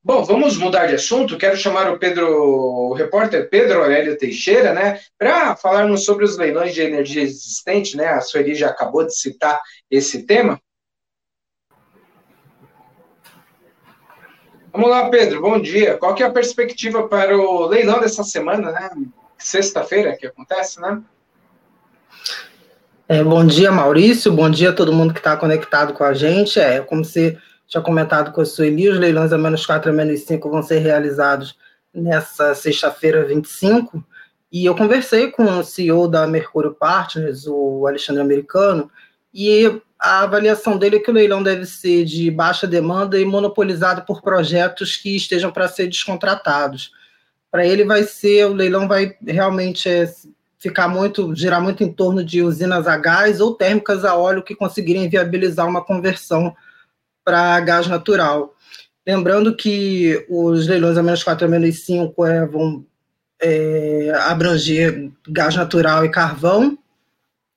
Bom, 0.03 0.23
vamos 0.23 0.57
mudar 0.57 0.87
de 0.87 0.95
assunto. 0.95 1.37
Quero 1.37 1.55
chamar 1.55 1.91
o 1.91 1.99
Pedro, 1.99 2.27
o 2.27 2.93
repórter 2.93 3.47
Pedro 3.49 3.83
Aurélio 3.83 4.17
Teixeira, 4.17 4.73
né, 4.73 4.99
para 5.15 5.55
falarmos 5.55 6.03
sobre 6.03 6.25
os 6.25 6.37
leilões 6.37 6.73
de 6.73 6.81
energia 6.81 7.21
existente, 7.21 7.95
né? 7.95 8.07
A 8.07 8.19
Sueli 8.19 8.55
já 8.55 8.69
acabou 8.69 9.05
de 9.05 9.15
citar 9.15 9.59
esse 9.91 10.25
tema. 10.25 10.59
Vamos 14.73 14.89
lá, 14.89 15.07
Pedro. 15.09 15.39
Bom 15.39 15.61
dia. 15.61 15.97
Qual 15.97 16.15
que 16.15 16.23
é 16.23 16.25
a 16.25 16.31
perspectiva 16.31 17.07
para 17.07 17.37
o 17.37 17.67
leilão 17.67 17.99
dessa 17.99 18.23
semana, 18.23 18.71
né? 18.71 18.89
Sexta-feira 19.37 20.17
que 20.17 20.25
acontece, 20.25 20.81
né? 20.81 20.99
É, 23.07 23.23
bom 23.23 23.45
dia, 23.45 23.71
Maurício. 23.71 24.31
Bom 24.31 24.49
dia 24.49 24.71
a 24.71 24.73
todo 24.73 24.93
mundo 24.93 25.13
que 25.13 25.19
está 25.19 25.37
conectado 25.37 25.93
com 25.93 26.03
a 26.03 26.13
gente. 26.13 26.59
É 26.59 26.79
como 26.79 27.05
se 27.05 27.37
tinha 27.71 27.81
comentado 27.81 28.33
com 28.33 28.41
a 28.41 28.45
Sueli, 28.45 28.89
os 28.89 28.99
leilões 28.99 29.31
a 29.31 29.37
menos 29.37 29.65
4 29.65 29.91
a 29.91 29.93
menos 29.93 30.19
5 30.25 30.49
vão 30.49 30.61
ser 30.61 30.79
realizados 30.79 31.55
nessa 31.93 32.53
sexta-feira 32.53 33.23
25, 33.23 34.03
e 34.51 34.65
eu 34.65 34.75
conversei 34.75 35.31
com 35.31 35.45
o 35.45 35.63
CEO 35.63 36.09
da 36.09 36.27
Mercúrio 36.27 36.73
Partners, 36.73 37.47
o 37.47 37.87
Alexandre 37.87 38.21
Americano, 38.21 38.91
e 39.33 39.81
a 39.97 40.23
avaliação 40.23 40.77
dele 40.77 40.97
é 40.97 40.99
que 40.99 41.09
o 41.09 41.13
leilão 41.13 41.41
deve 41.41 41.65
ser 41.65 42.03
de 42.03 42.29
baixa 42.29 42.67
demanda 42.67 43.17
e 43.17 43.23
monopolizado 43.23 44.01
por 44.01 44.21
projetos 44.21 44.97
que 44.97 45.15
estejam 45.15 45.49
para 45.49 45.69
ser 45.69 45.87
descontratados. 45.87 46.91
Para 47.49 47.65
ele 47.65 47.85
vai 47.85 48.03
ser, 48.03 48.47
o 48.47 48.53
leilão 48.53 48.85
vai 48.85 49.15
realmente 49.25 49.87
é, 49.87 50.11
ficar 50.59 50.89
muito, 50.89 51.33
girar 51.33 51.61
muito 51.61 51.85
em 51.85 51.93
torno 51.93 52.21
de 52.21 52.41
usinas 52.41 52.85
a 52.85 52.97
gás 52.97 53.39
ou 53.39 53.55
térmicas 53.55 54.03
a 54.03 54.13
óleo 54.13 54.43
que 54.43 54.55
conseguirem 54.55 55.07
viabilizar 55.07 55.65
uma 55.65 55.81
conversão 55.81 56.53
para 57.23 57.59
gás 57.59 57.87
natural. 57.87 58.55
Lembrando 59.05 59.55
que 59.55 60.25
os 60.29 60.67
leilões 60.67 60.97
a 60.97 61.03
menos 61.03 61.23
4 61.23 61.45
a 61.45 61.49
menos 61.49 61.83
5 61.85 62.25
é, 62.25 62.45
vão 62.45 62.85
é, 63.41 64.11
abranger 64.27 65.11
gás 65.27 65.55
natural 65.55 66.05
e 66.05 66.09
carvão, 66.09 66.77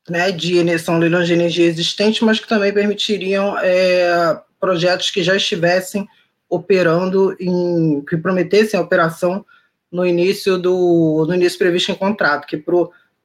né, 0.08 0.30
de 0.30 0.78
são 0.78 0.98
leilões 0.98 1.26
de 1.26 1.34
energia 1.34 1.66
existentes, 1.66 2.20
mas 2.20 2.40
que 2.40 2.48
também 2.48 2.72
permitiriam 2.72 3.58
é, 3.58 4.40
projetos 4.58 5.10
que 5.10 5.22
já 5.22 5.36
estivessem 5.36 6.06
operando, 6.48 7.36
em, 7.38 8.02
que 8.08 8.16
prometessem 8.16 8.78
a 8.78 8.82
operação 8.82 9.44
no 9.90 10.04
início 10.04 10.58
do 10.58 11.24
no 11.26 11.34
início 11.34 11.58
previsto 11.58 11.92
em 11.92 11.94
contrato, 11.94 12.46
que 12.46 12.56
para 12.56 12.74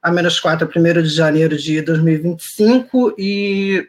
a 0.02 0.10
menos 0.10 0.38
4 0.40 0.66
a 0.66 0.78
1 0.78 1.02
de 1.02 1.08
janeiro 1.08 1.56
de 1.56 1.82
2025 1.82 3.14
e 3.18 3.86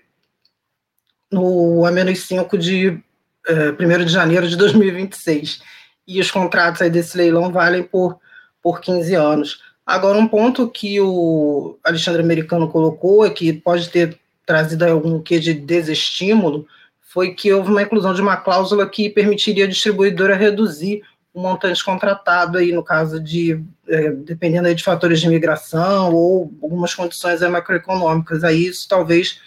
no 1.31 1.85
a 1.85 1.91
menos 1.91 2.19
5 2.25 2.57
de 2.57 2.99
é, 3.47 3.69
1 3.71 4.05
de 4.05 4.11
janeiro 4.11 4.47
de 4.47 4.55
2026. 4.55 5.61
E 6.07 6.19
os 6.19 6.29
contratos 6.29 6.81
aí 6.81 6.89
desse 6.89 7.17
leilão 7.17 7.51
valem 7.51 7.83
por, 7.83 8.19
por 8.61 8.81
15 8.81 9.13
anos. 9.15 9.59
Agora, 9.85 10.17
um 10.17 10.27
ponto 10.27 10.69
que 10.69 10.99
o 10.99 11.77
Alexandre 11.83 12.21
Americano 12.21 12.67
colocou 12.69 13.25
é 13.25 13.29
que 13.29 13.53
pode 13.53 13.89
ter 13.89 14.17
trazido 14.45 14.85
algum 14.85 15.21
quê 15.21 15.39
de 15.39 15.53
desestímulo, 15.53 16.67
foi 16.99 17.33
que 17.33 17.51
houve 17.51 17.69
uma 17.69 17.81
inclusão 17.81 18.13
de 18.13 18.21
uma 18.21 18.37
cláusula 18.37 18.87
que 18.87 19.09
permitiria 19.09 19.65
a 19.65 19.67
distribuidora 19.67 20.35
reduzir 20.35 21.03
o 21.33 21.41
montante 21.41 21.83
contratado 21.83 22.57
aí 22.57 22.71
no 22.71 22.83
caso 22.83 23.19
de 23.19 23.61
é, 23.87 24.11
dependendo 24.11 24.67
aí 24.67 24.75
de 24.75 24.83
fatores 24.83 25.19
de 25.19 25.27
imigração 25.27 26.13
ou 26.13 26.51
algumas 26.61 26.93
condições 26.93 27.41
macroeconômicas 27.41 28.43
aí 28.43 28.65
isso 28.65 28.87
talvez 28.87 29.39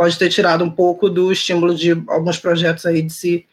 pode 0.00 0.18
ter 0.18 0.30
tirado 0.30 0.64
um 0.64 0.70
pouco 0.70 1.10
do 1.10 1.30
estímulo 1.30 1.74
de 1.74 1.90
alguns 2.08 2.38
projetos 2.38 2.86
aí 2.86 3.02
de 3.02 3.12
se 3.12 3.46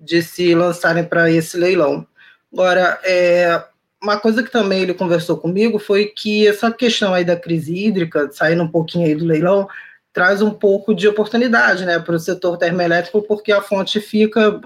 de 0.00 0.20
se 0.20 0.52
lançarem 0.52 1.04
para 1.04 1.30
esse 1.30 1.56
leilão 1.56 2.04
agora 2.52 2.98
é, 3.04 3.62
uma 4.02 4.18
coisa 4.18 4.42
que 4.42 4.50
também 4.50 4.80
ele 4.80 4.94
conversou 4.94 5.36
comigo 5.36 5.78
foi 5.78 6.06
que 6.06 6.44
essa 6.44 6.72
questão 6.72 7.14
aí 7.14 7.24
da 7.24 7.36
crise 7.36 7.86
hídrica 7.86 8.28
saindo 8.32 8.64
um 8.64 8.68
pouquinho 8.68 9.06
aí 9.06 9.14
do 9.14 9.24
leilão 9.24 9.68
traz 10.12 10.42
um 10.42 10.50
pouco 10.50 10.92
de 10.92 11.06
oportunidade 11.06 11.86
né, 11.86 12.00
para 12.00 12.16
o 12.16 12.18
setor 12.18 12.58
termoelétrico, 12.58 13.22
porque 13.22 13.52
a 13.52 13.62
fonte 13.62 14.00
fica 14.00 14.60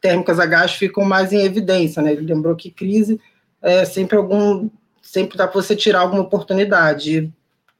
térmicas 0.00 0.40
a 0.40 0.46
gás 0.46 0.72
ficam 0.72 1.04
mais 1.04 1.34
em 1.34 1.42
evidência, 1.42 2.00
né? 2.00 2.12
Ele 2.12 2.32
lembrou 2.32 2.56
que 2.56 2.70
crise 2.70 3.20
é 3.60 3.84
sempre 3.84 4.16
algum, 4.16 4.70
sempre 5.02 5.36
dá 5.36 5.46
para 5.46 5.60
você 5.60 5.76
tirar 5.76 6.00
alguma 6.00 6.22
oportunidade. 6.22 7.32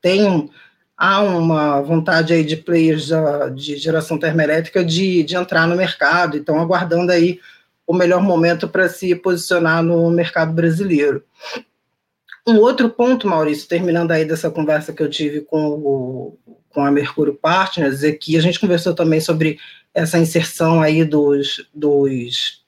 Tem 0.02 0.50
há 0.98 1.22
uma 1.22 1.80
vontade 1.80 2.32
aí 2.32 2.42
de 2.42 2.56
players 2.56 3.10
de 3.54 3.76
geração 3.76 4.18
termoelétrica 4.18 4.84
de, 4.84 5.22
de 5.22 5.36
entrar 5.36 5.68
no 5.68 5.76
mercado, 5.76 6.36
então 6.36 6.58
aguardando 6.60 7.12
aí 7.12 7.38
o 7.86 7.94
melhor 7.94 8.20
momento 8.20 8.68
para 8.68 8.88
se 8.88 9.14
posicionar 9.14 9.82
no 9.82 10.10
mercado 10.10 10.52
brasileiro. 10.52 11.22
Um 12.46 12.56
outro 12.56 12.90
ponto, 12.90 13.28
Maurício, 13.28 13.68
terminando 13.68 14.10
aí 14.10 14.24
dessa 14.24 14.50
conversa 14.50 14.92
que 14.92 15.02
eu 15.02 15.08
tive 15.08 15.42
com, 15.42 15.68
o, 15.68 16.38
com 16.68 16.84
a 16.84 16.90
Mercúrio 16.90 17.34
Partners, 17.34 18.02
é 18.02 18.10
que 18.10 18.36
a 18.36 18.40
gente 18.40 18.58
conversou 18.58 18.94
também 18.94 19.20
sobre 19.20 19.58
essa 19.94 20.18
inserção 20.18 20.82
aí 20.82 21.04
dos, 21.04 21.66
dos 21.72 22.62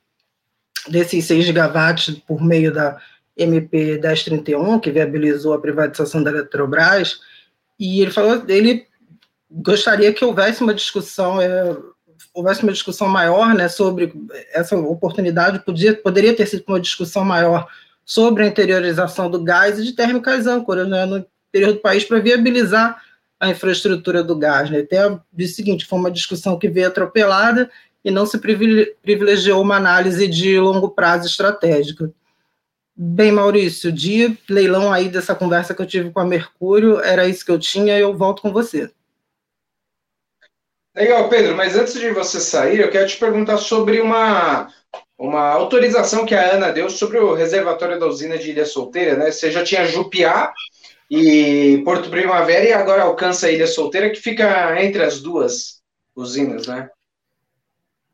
desses 0.88 1.24
6 1.24 1.46
gigawatts 1.46 2.14
por 2.26 2.42
meio 2.42 2.72
da 2.72 2.98
MP 3.36 3.98
1031, 3.98 4.78
que 4.78 4.90
viabilizou 4.90 5.52
a 5.52 5.60
privatização 5.60 6.22
da 6.22 6.30
Eletrobras, 6.30 7.20
e 7.80 8.02
ele 8.02 8.10
falou, 8.10 8.44
ele 8.46 8.86
gostaria 9.50 10.12
que 10.12 10.22
houvesse 10.22 10.62
uma 10.62 10.74
discussão, 10.74 11.40
é, 11.40 11.74
houvesse 12.34 12.62
uma 12.62 12.72
discussão 12.72 13.08
maior, 13.08 13.54
né, 13.54 13.68
sobre 13.68 14.12
essa 14.52 14.76
oportunidade, 14.76 15.64
podia, 15.64 15.96
poderia 15.96 16.36
ter 16.36 16.44
sido 16.44 16.62
uma 16.68 16.78
discussão 16.78 17.24
maior 17.24 17.66
sobre 18.04 18.44
a 18.44 18.46
interiorização 18.46 19.30
do 19.30 19.42
gás 19.42 19.78
e 19.78 19.82
de 19.82 19.92
térmicas 19.92 20.46
âncoras, 20.46 20.86
né, 20.86 21.06
no 21.06 21.24
interior 21.48 21.72
do 21.72 21.80
país 21.80 22.04
para 22.04 22.20
viabilizar 22.20 23.02
a 23.40 23.48
infraestrutura 23.48 24.22
do 24.22 24.36
gás. 24.36 24.68
Né? 24.68 24.80
Até 24.80 25.08
o 25.08 25.20
seguinte, 25.46 25.86
foi 25.86 25.98
uma 25.98 26.10
discussão 26.10 26.58
que 26.58 26.68
veio 26.68 26.88
atropelada 26.88 27.70
e 28.04 28.10
não 28.10 28.26
se 28.26 28.38
privilegiou 28.38 29.62
uma 29.62 29.76
análise 29.76 30.28
de 30.28 30.58
longo 30.60 30.90
prazo 30.90 31.26
estratégica. 31.26 32.12
Bem, 33.02 33.32
Maurício, 33.32 33.90
de 33.90 34.36
leilão 34.46 34.92
aí 34.92 35.08
dessa 35.08 35.34
conversa 35.34 35.74
que 35.74 35.80
eu 35.80 35.86
tive 35.86 36.10
com 36.10 36.20
a 36.20 36.24
Mercúrio, 36.26 37.00
era 37.00 37.26
isso 37.26 37.42
que 37.42 37.50
eu 37.50 37.58
tinha 37.58 37.98
eu 37.98 38.14
volto 38.14 38.42
com 38.42 38.52
você. 38.52 38.90
Legal, 40.94 41.26
Pedro, 41.30 41.56
mas 41.56 41.74
antes 41.78 41.94
de 41.94 42.10
você 42.10 42.38
sair, 42.38 42.78
eu 42.78 42.90
quero 42.90 43.08
te 43.08 43.16
perguntar 43.16 43.56
sobre 43.56 44.02
uma, 44.02 44.70
uma 45.16 45.48
autorização 45.48 46.26
que 46.26 46.34
a 46.34 46.52
Ana 46.56 46.70
deu 46.70 46.90
sobre 46.90 47.18
o 47.18 47.32
reservatório 47.32 47.98
da 47.98 48.06
usina 48.06 48.36
de 48.36 48.50
Ilha 48.50 48.66
Solteira, 48.66 49.16
né? 49.16 49.30
Você 49.30 49.50
já 49.50 49.64
tinha 49.64 49.86
Jupiá 49.86 50.52
e 51.10 51.80
Porto 51.86 52.10
Primavera 52.10 52.66
e 52.66 52.72
agora 52.74 53.04
alcança 53.04 53.46
a 53.46 53.50
Ilha 53.50 53.66
Solteira, 53.66 54.10
que 54.10 54.20
fica 54.20 54.78
entre 54.84 55.02
as 55.02 55.22
duas 55.22 55.80
usinas, 56.14 56.66
né? 56.66 56.90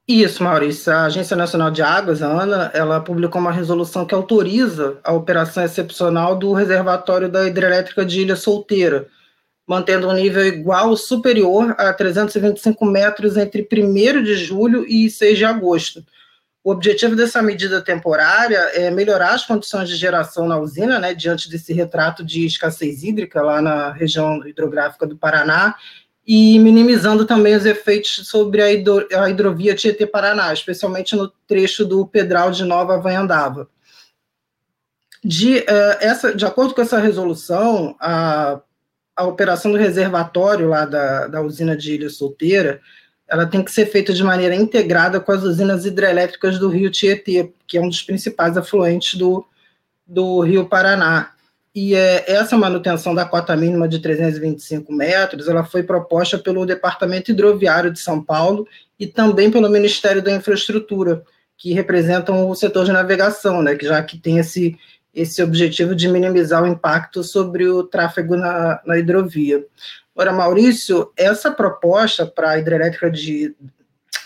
Isso, 0.09 0.43
Maurício. 0.43 0.93
A 0.93 1.05
Agência 1.07 1.37
Nacional 1.37 1.71
de 1.71 1.83
Águas, 1.83 2.23
a 2.23 2.29
ANA, 2.29 2.71
ela 2.73 3.01
publicou 3.01 3.41
uma 3.41 3.51
resolução 3.51 4.07
que 4.07 4.15
autoriza 4.15 4.99
a 5.03 5.13
operação 5.13 5.65
excepcional 5.65 6.37
do 6.37 6.53
reservatório 6.53 7.29
da 7.29 7.47
hidrelétrica 7.47 8.05
de 8.05 8.21
Ilha 8.21 8.37
Solteira, 8.37 9.09
mantendo 9.67 10.09
um 10.09 10.13
nível 10.13 10.47
igual 10.47 10.91
ou 10.91 10.97
superior 10.97 11.75
a 11.77 11.93
325 11.93 12.87
metros 12.87 13.37
entre 13.37 13.67
1 13.71 14.23
de 14.23 14.37
julho 14.37 14.87
e 14.87 15.11
6 15.11 15.39
de 15.39 15.45
agosto, 15.45 16.05
o 16.67 16.73
objetivo 16.73 17.15
dessa 17.15 17.41
medida 17.41 17.81
temporária 17.81 18.59
é 18.75 18.91
melhorar 18.91 19.35
as 19.35 19.45
condições 19.45 19.89
de 19.89 19.95
geração 19.95 20.49
na 20.49 20.59
usina, 20.59 20.99
né, 20.99 21.15
diante 21.15 21.49
desse 21.49 21.73
retrato 21.73 22.25
de 22.25 22.45
escassez 22.45 23.05
hídrica 23.05 23.41
lá 23.41 23.63
na 23.63 23.93
região 23.93 24.45
hidrográfica 24.45 25.07
do 25.07 25.17
Paraná, 25.17 25.77
e 26.27 26.59
minimizando 26.59 27.25
também 27.25 27.55
os 27.55 27.65
efeitos 27.65 28.29
sobre 28.29 28.61
a, 28.61 28.73
hidro, 28.73 29.07
a 29.15 29.31
hidrovia 29.31 29.75
Tietê-Paraná, 29.75 30.53
especialmente 30.53 31.15
no 31.15 31.29
trecho 31.47 31.85
do 31.85 32.07
Pedral 32.07 32.51
de 32.51 32.65
Nova 32.65 32.99
Vanhandava. 32.99 33.69
De, 35.25 35.59
uh, 35.59 35.97
essa, 36.01 36.35
de 36.35 36.45
acordo 36.45 36.75
com 36.75 36.83
essa 36.83 36.99
resolução, 36.99 37.97
a, 38.01 38.61
a 39.15 39.25
operação 39.25 39.71
do 39.71 39.79
reservatório 39.79 40.69
lá 40.69 40.85
da, 40.85 41.29
da 41.29 41.43
usina 41.43 41.77
de 41.77 41.95
Ilha 41.95 42.11
Solteira 42.11 42.81
ela 43.29 43.47
tem 43.47 43.63
que 43.63 43.73
ser 43.73 43.87
feita 43.87 44.13
de 44.13 44.23
maneira 44.23 44.55
integrada 44.55 45.21
com 45.21 45.33
as 45.33 45.43
usinas 45.43 45.85
hidrelétricas 45.85 46.59
do 46.59 46.69
rio 46.69 46.91
Tietê, 46.91 47.53
que 47.67 47.77
é 47.77 47.81
um 47.81 47.89
dos 47.89 48.03
principais 48.03 48.57
afluentes 48.57 49.19
do, 49.19 49.45
do 50.07 50.41
rio 50.41 50.69
Paraná. 50.69 51.33
E 51.77 51.95
é, 51.95 52.25
essa 52.27 52.57
manutenção 52.57 53.15
da 53.15 53.27
cota 53.27 53.55
mínima 53.55 53.87
de 53.87 53.99
325 53.99 54.91
metros, 54.91 55.47
ela 55.47 55.63
foi 55.63 55.83
proposta 55.83 56.39
pelo 56.39 56.65
Departamento 56.65 57.31
Hidroviário 57.31 57.93
de 57.93 58.01
São 58.01 58.25
Paulo 58.25 58.67
e 58.99 59.07
também 59.07 59.51
pelo 59.51 59.69
Ministério 59.69 60.23
da 60.23 60.33
Infraestrutura, 60.33 61.23
que 61.55 61.75
representam 61.75 62.49
o 62.49 62.55
setor 62.55 62.87
de 62.87 62.93
navegação, 62.93 63.61
né, 63.61 63.75
que 63.75 63.85
já 63.85 64.03
que 64.03 64.17
tem 64.17 64.39
esse, 64.39 64.75
esse 65.15 65.43
objetivo 65.43 65.95
de 65.95 66.09
minimizar 66.09 66.63
o 66.63 66.67
impacto 66.67 67.23
sobre 67.23 67.69
o 67.69 67.83
tráfego 67.83 68.39
na, 68.39 68.81
na 68.87 68.97
hidrovia. 68.97 69.63
Ora, 70.15 70.33
Maurício, 70.33 71.13
essa 71.15 71.51
proposta 71.51 72.25
para 72.25 72.53
a 72.53 72.59
hidrelétrica 72.59 73.11
de 73.11 73.55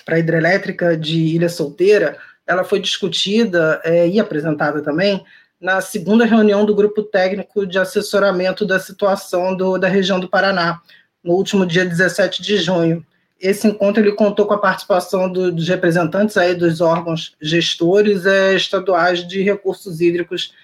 para 0.05 0.21
hidrelétrica 0.21 0.97
de 0.97 1.19
Ilha 1.19 1.49
Solteira, 1.49 2.17
ela 2.47 2.63
foi 2.63 2.79
discutida 2.79 3.81
é, 3.85 4.09
e 4.09 4.21
apresentada 4.21 4.83
também 4.83 5.25
na 5.61 5.81
segunda 5.81 6.25
reunião 6.25 6.64
do 6.64 6.75
grupo 6.75 7.03
técnico 7.03 7.66
de 7.66 7.79
assessoramento 7.79 8.64
da 8.64 8.81
situação 8.81 9.55
do, 9.55 9.77
da 9.77 9.88
região 9.88 10.18
do 10.18 10.29
Paraná, 10.29 10.81
no 11.23 11.35
último 11.35 11.66
dia 11.66 11.85
17 11.85 12.42
de 12.42 12.57
junho. 12.57 13.05
Esse 13.38 13.66
encontro 13.66 14.03
ele 14.03 14.12
contou 14.12 14.46
com 14.46 14.55
a 14.55 14.59
participação 14.59 15.31
do, 15.31 15.53
dos 15.53 15.68
representantes 15.68 16.37
aí 16.37 16.55
dos 16.55 16.81
órgãos 16.81 17.37
gestores 17.40 18.25
é, 18.25 18.55
estaduais 18.55 19.27
de 19.27 19.42
recursos 19.42 20.01
hídricos 20.01 20.55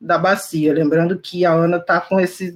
da 0.00 0.18
bacia. 0.18 0.72
Lembrando 0.72 1.18
que 1.18 1.44
a 1.44 1.52
ANA 1.52 1.76
está 1.76 2.00
com 2.00 2.18
esse, 2.18 2.52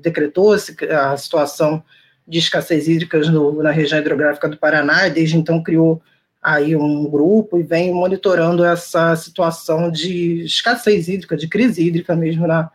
decretou 0.00 0.52
a 0.52 1.16
situação 1.16 1.82
de 2.26 2.38
escassez 2.38 2.88
hídrica 2.88 3.18
no, 3.30 3.62
na 3.62 3.70
região 3.70 4.00
hidrográfica 4.00 4.48
do 4.48 4.56
Paraná, 4.56 5.06
e 5.06 5.10
desde 5.10 5.36
então 5.36 5.62
criou 5.62 6.02
aí 6.46 6.76
um 6.76 7.10
grupo 7.10 7.58
e 7.58 7.64
vem 7.64 7.92
monitorando 7.92 8.64
essa 8.64 9.16
situação 9.16 9.90
de 9.90 10.44
escassez 10.44 11.08
hídrica, 11.08 11.36
de 11.36 11.48
crise 11.48 11.84
hídrica 11.84 12.14
mesmo 12.14 12.46
na, 12.46 12.70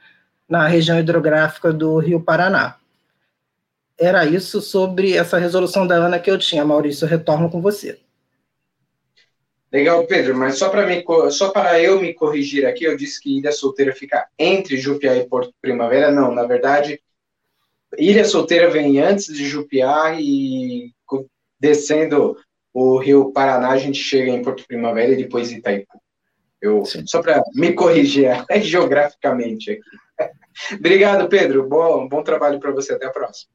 na 0.48 0.68
região 0.68 1.00
hidrográfica 1.00 1.72
do 1.72 1.98
Rio 1.98 2.20
Paraná. 2.20 2.76
Era 3.98 4.26
isso 4.26 4.62
sobre 4.62 5.16
essa 5.16 5.38
resolução 5.38 5.88
da 5.88 5.96
ANA 5.96 6.20
que 6.20 6.30
eu 6.30 6.38
tinha. 6.38 6.66
Maurício, 6.66 7.06
eu 7.06 7.10
retorno 7.10 7.50
com 7.50 7.62
você. 7.62 7.98
Legal, 9.72 10.06
Pedro, 10.06 10.36
mas 10.36 10.58
só 10.58 10.68
para 10.68 11.32
só 11.32 11.50
para 11.50 11.82
eu 11.82 12.02
me 12.02 12.14
corrigir 12.14 12.66
aqui, 12.66 12.84
eu 12.84 12.98
disse 12.98 13.22
que 13.22 13.38
Ilha 13.38 13.54
Solteira 13.54 13.96
fica 13.96 14.28
entre 14.38 14.76
Jupiá 14.76 15.16
e 15.16 15.26
Porto 15.26 15.54
Primavera. 15.62 16.12
Não, 16.12 16.36
na 16.36 16.44
verdade, 16.44 17.02
Ilha 17.98 18.26
Solteira 18.26 18.70
vem 18.70 19.00
antes 19.00 19.34
de 19.34 19.48
Jupiá 19.48 20.20
e 20.20 20.92
descendo 21.58 22.36
o 22.74 22.98
Rio 22.98 23.32
Paraná, 23.32 23.70
a 23.70 23.78
gente 23.78 23.98
chega 23.98 24.32
em 24.32 24.42
Porto 24.42 24.66
Primavera 24.68 25.12
e 25.12 25.18
depois 25.18 25.52
Itaipu. 25.52 26.02
Eu, 26.62 26.84
só 26.86 27.22
para 27.22 27.42
me 27.56 27.74
corrigir 27.74 28.30
geograficamente 28.62 29.72
aqui. 29.72 29.82
Obrigado, 30.76 31.28
Pedro. 31.28 31.68
Bom, 31.68 32.08
bom 32.08 32.24
trabalho 32.24 32.60
para 32.60 32.72
você. 32.72 32.94
Até 32.94 33.08
a 33.08 33.12
próxima. 33.12 33.52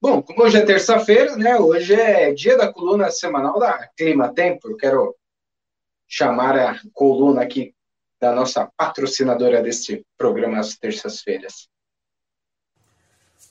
Bom, 0.00 0.22
como 0.22 0.44
hoje 0.44 0.56
é 0.56 0.64
terça-feira, 0.64 1.34
né? 1.34 1.56
Hoje 1.56 1.94
é 1.94 2.32
dia 2.32 2.56
da 2.56 2.72
coluna 2.72 3.10
semanal 3.10 3.58
da 3.58 3.88
Clima 3.96 4.32
Tempo. 4.32 4.68
Eu 4.70 4.76
quero 4.76 5.16
chamar 6.06 6.56
a 6.56 6.80
coluna 6.92 7.42
aqui 7.42 7.74
da 8.20 8.32
nossa 8.32 8.70
patrocinadora 8.76 9.60
deste 9.60 10.06
programa 10.16 10.60
às 10.60 10.76
terças-feiras. 10.76 11.68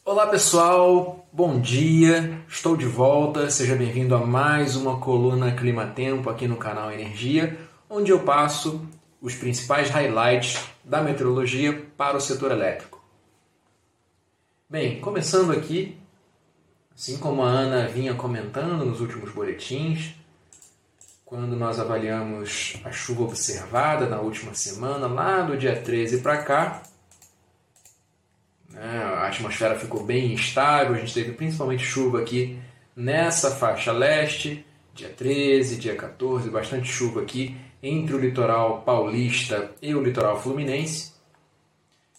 Olá 0.10 0.26
pessoal, 0.26 1.28
bom 1.34 1.60
dia, 1.60 2.42
estou 2.48 2.78
de 2.78 2.86
volta, 2.86 3.50
seja 3.50 3.76
bem-vindo 3.76 4.16
a 4.16 4.26
mais 4.26 4.78
uma 4.78 5.02
coluna 5.02 5.54
Clima 5.54 5.86
Tempo 5.86 6.30
aqui 6.30 6.48
no 6.48 6.56
canal 6.56 6.90
Energia, 6.90 7.60
onde 7.90 8.10
eu 8.10 8.22
passo 8.22 8.88
os 9.22 9.36
principais 9.36 9.90
highlights 9.90 10.64
da 10.82 11.02
meteorologia 11.02 11.86
para 11.98 12.16
o 12.16 12.22
setor 12.22 12.52
elétrico. 12.52 13.04
Bem, 14.70 15.02
começando 15.02 15.52
aqui, 15.52 15.98
assim 16.96 17.18
como 17.18 17.44
a 17.44 17.50
Ana 17.50 17.90
vinha 17.90 18.14
comentando 18.14 18.86
nos 18.86 19.02
últimos 19.02 19.34
boletins, 19.34 20.16
quando 21.26 21.54
nós 21.58 21.82
avaliamos 21.82 22.78
a 22.86 22.94
chuva 22.94 23.24
observada 23.24 24.06
na 24.06 24.22
última 24.22 24.54
semana, 24.54 25.06
lá 25.06 25.42
do 25.42 25.58
dia 25.58 25.76
13 25.76 26.20
para 26.20 26.38
cá? 26.44 26.87
A 28.80 29.28
atmosfera 29.28 29.78
ficou 29.78 30.04
bem 30.04 30.34
instável, 30.34 30.94
a 30.94 31.00
gente 31.00 31.14
teve 31.14 31.32
principalmente 31.32 31.84
chuva 31.84 32.22
aqui 32.22 32.60
nessa 32.96 33.52
faixa 33.52 33.92
leste, 33.92 34.66
dia 34.94 35.10
13, 35.10 35.78
dia 35.78 35.96
14, 35.96 36.50
bastante 36.50 36.88
chuva 36.88 37.22
aqui 37.22 37.56
entre 37.82 38.16
o 38.16 38.20
litoral 38.20 38.82
paulista 38.82 39.72
e 39.82 39.96
o 39.96 40.04
litoral 40.04 40.42
fluminense. 40.42 41.14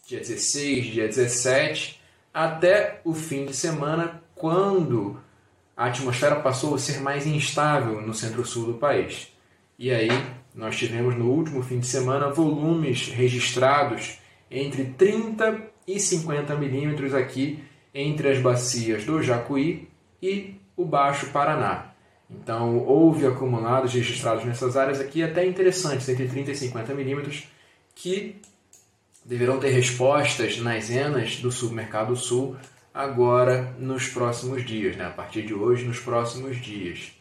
Dia 0.06 0.18
16, 0.18 0.86
dia 0.86 1.06
17, 1.06 2.00
até 2.32 3.00
o 3.04 3.14
fim 3.14 3.44
de 3.44 3.54
semana, 3.54 4.22
quando 4.34 5.20
a 5.76 5.86
atmosfera 5.86 6.36
passou 6.36 6.74
a 6.74 6.78
ser 6.78 7.00
mais 7.00 7.26
instável 7.26 8.00
no 8.00 8.14
centro-sul 8.14 8.66
do 8.66 8.74
país. 8.74 9.32
E 9.78 9.92
aí 9.92 10.08
nós 10.54 10.76
tivemos 10.76 11.14
no 11.16 11.30
último 11.30 11.62
fim 11.62 11.78
de 11.78 11.86
semana 11.86 12.30
volumes 12.30 13.08
registrados 13.08 14.18
entre 14.50 14.86
30 14.86 15.77
e 15.88 15.98
50 15.98 16.54
milímetros 16.54 17.14
aqui 17.14 17.64
entre 17.94 18.28
as 18.28 18.38
bacias 18.38 19.06
do 19.06 19.22
Jacuí 19.22 19.88
e 20.22 20.56
o 20.76 20.84
Baixo 20.84 21.30
Paraná. 21.30 21.92
Então, 22.30 22.78
houve 22.80 23.26
acumulados 23.26 23.94
registrados 23.94 24.44
nessas 24.44 24.76
áreas 24.76 25.00
aqui 25.00 25.22
até 25.22 25.46
interessantes, 25.46 26.06
entre 26.06 26.28
30 26.28 26.50
e 26.50 26.54
50 26.54 26.94
milímetros, 26.94 27.48
que 27.94 28.36
deverão 29.24 29.58
ter 29.58 29.70
respostas 29.70 30.58
nas 30.58 30.90
enas 30.90 31.36
do 31.36 31.50
Supermercado 31.50 32.14
Sul 32.14 32.54
agora 32.92 33.74
nos 33.78 34.08
próximos 34.08 34.64
dias, 34.64 34.94
né? 34.94 35.06
a 35.06 35.10
partir 35.10 35.42
de 35.42 35.54
hoje, 35.54 35.86
nos 35.86 35.98
próximos 35.98 36.58
dias. 36.58 37.12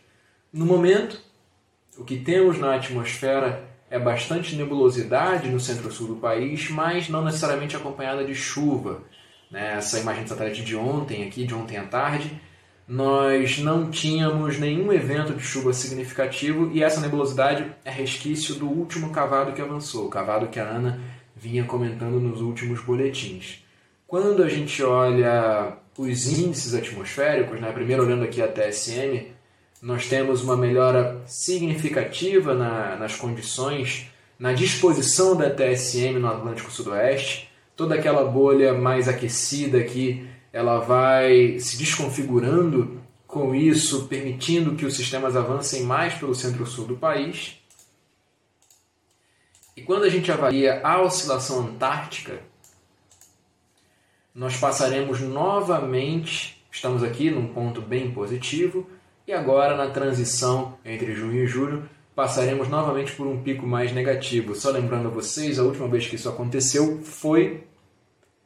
No 0.52 0.66
momento, 0.66 1.22
o 1.98 2.04
que 2.04 2.18
temos 2.18 2.60
na 2.60 2.76
atmosfera 2.76 3.64
é 3.90 3.98
bastante 3.98 4.56
nebulosidade 4.56 5.50
no 5.50 5.60
centro-sul 5.60 6.08
do 6.08 6.16
país, 6.16 6.70
mas 6.70 7.10
não 7.10 7.24
necessariamente 7.24 7.76
acompanhada 7.76 8.24
de 8.24 8.36
chuva. 8.36 9.02
Né? 9.50 9.76
Essa 9.78 10.00
imagem 10.00 10.24
de 10.24 10.30
satélite 10.30 10.64
de 10.64 10.76
ontem, 10.76 11.26
aqui, 11.26 11.46
de 11.46 11.54
ontem 11.54 11.78
à 11.78 11.84
tarde, 11.84 12.40
nós 12.88 13.60
não 13.60 13.90
tínhamos 13.90 14.58
nenhum 14.60 14.92
evento 14.94 15.34
de 15.34 15.44
chuva 15.44 15.74
significativo 15.74 16.72
e 16.74 16.82
essa 16.82 17.02
nebulosidade 17.02 17.70
é 17.84 17.92
resquício 17.92 18.56
do 18.56 18.68
último 18.68 19.10
cavado 19.12 19.52
que 19.52 19.62
avançou, 19.62 20.06
o 20.06 20.10
cavado 20.10 20.48
que 20.48 20.60
a 20.60 20.64
Ana 20.64 21.00
vinha 21.36 21.66
comentando 21.66 22.20
nos 22.20 22.42
últimos 22.42 22.82
boletins. 22.82 23.64
Quando 24.08 24.42
a 24.42 24.48
gente 24.48 24.82
olha 24.84 25.78
os 25.98 26.40
índices 26.40 26.74
atmosféricos, 26.74 27.60
né? 27.60 27.72
primeiro 27.72 28.04
olhando 28.04 28.24
aqui 28.24 28.42
a 28.42 28.48
TSM, 28.48 29.37
nós 29.82 30.08
temos 30.08 30.42
uma 30.42 30.58
melhora 30.58 31.22
significativa 31.26 32.54
na, 32.54 32.96
nas 32.96 33.16
condições, 33.16 34.10
na 34.38 34.54
disposição 34.54 35.36
da 35.36 35.50
TSM 35.50 36.20
no 36.20 36.28
Atlântico 36.28 36.72
Sudoeste. 36.72 37.50
Toda 37.76 37.96
aquela 37.96 38.24
bolha 38.24 38.74
mais 38.74 39.08
aquecida 39.08 39.78
aqui, 39.78 40.28
ela 40.52 40.80
vai 40.80 41.60
se 41.60 41.78
desconfigurando, 41.78 43.00
com 43.28 43.54
isso 43.54 44.08
permitindo 44.08 44.76
que 44.76 44.86
os 44.86 44.96
sistemas 44.96 45.36
avancem 45.36 45.84
mais 45.84 46.16
pelo 46.16 46.34
centro-sul 46.34 46.86
do 46.86 46.98
país. 46.98 47.60
E 49.76 49.84
quando 49.84 50.06
a 50.06 50.10
gente 50.10 50.32
avalia 50.32 50.82
a 50.84 51.00
oscilação 51.02 51.60
antártica, 51.60 52.42
nós 54.34 54.58
passaremos 54.58 55.20
novamente, 55.20 56.64
estamos 56.72 57.04
aqui 57.04 57.30
num 57.30 57.48
ponto 57.48 57.80
bem 57.80 58.12
positivo, 58.12 58.88
e 59.28 59.34
agora, 59.34 59.76
na 59.76 59.88
transição 59.88 60.78
entre 60.86 61.14
junho 61.14 61.44
e 61.44 61.48
julho, 61.48 61.84
passaremos 62.16 62.70
novamente 62.70 63.12
por 63.12 63.28
um 63.28 63.44
pico 63.44 63.68
mais 63.68 63.92
negativo. 63.92 64.56
Só 64.56 64.72
lembrando 64.72 65.10
a 65.10 65.12
vocês, 65.12 65.60
a 65.60 65.64
última 65.64 65.88
vez 65.88 66.08
que 66.08 66.16
isso 66.16 66.30
aconteceu 66.30 67.00
foi 67.04 67.66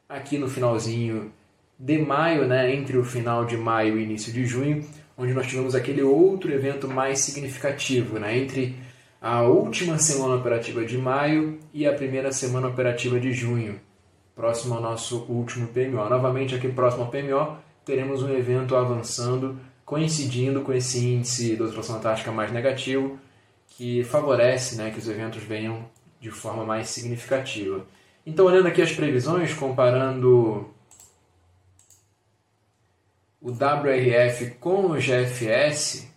aqui 0.09 0.39
no 0.39 0.49
finalzinho 0.49 1.31
de 1.77 1.99
maio, 1.99 2.47
né, 2.47 2.73
entre 2.73 2.97
o 2.97 3.03
final 3.03 3.45
de 3.45 3.55
maio 3.55 3.97
e 3.97 4.03
início 4.03 4.33
de 4.33 4.45
junho, 4.45 4.83
onde 5.15 5.33
nós 5.33 5.47
tivemos 5.47 5.75
aquele 5.75 6.01
outro 6.01 6.51
evento 6.51 6.87
mais 6.87 7.19
significativo, 7.19 8.19
né, 8.19 8.37
entre 8.37 8.75
a 9.21 9.43
última 9.43 9.99
semana 9.99 10.35
operativa 10.35 10.83
de 10.83 10.97
maio 10.97 11.59
e 11.71 11.85
a 11.85 11.93
primeira 11.93 12.31
semana 12.31 12.67
operativa 12.67 13.19
de 13.19 13.31
junho, 13.31 13.79
próximo 14.35 14.73
ao 14.73 14.81
nosso 14.81 15.25
último 15.29 15.67
PMO. 15.67 16.09
Novamente 16.09 16.55
aqui 16.55 16.67
próximo 16.67 17.03
ao 17.03 17.09
PMO, 17.09 17.57
teremos 17.85 18.23
um 18.23 18.33
evento 18.33 18.75
avançando 18.75 19.57
coincidindo 19.91 20.61
com 20.61 20.71
esse 20.71 21.05
índice 21.05 21.57
da 21.57 21.65
oscilação 21.65 21.97
antártica 21.97 22.31
mais 22.31 22.49
negativo, 22.49 23.19
que 23.67 24.05
favorece 24.05 24.77
né, 24.77 24.89
que 24.89 24.97
os 24.97 25.09
eventos 25.09 25.43
venham 25.43 25.85
de 26.17 26.31
forma 26.31 26.63
mais 26.63 26.87
significativa. 26.87 27.85
Então, 28.25 28.45
olhando 28.45 28.69
aqui 28.69 28.81
as 28.81 28.93
previsões, 28.93 29.53
comparando 29.53 30.73
o 33.41 33.49
WRF 33.49 34.51
com 34.61 34.91
o 34.91 34.97
GFS, 34.97 36.07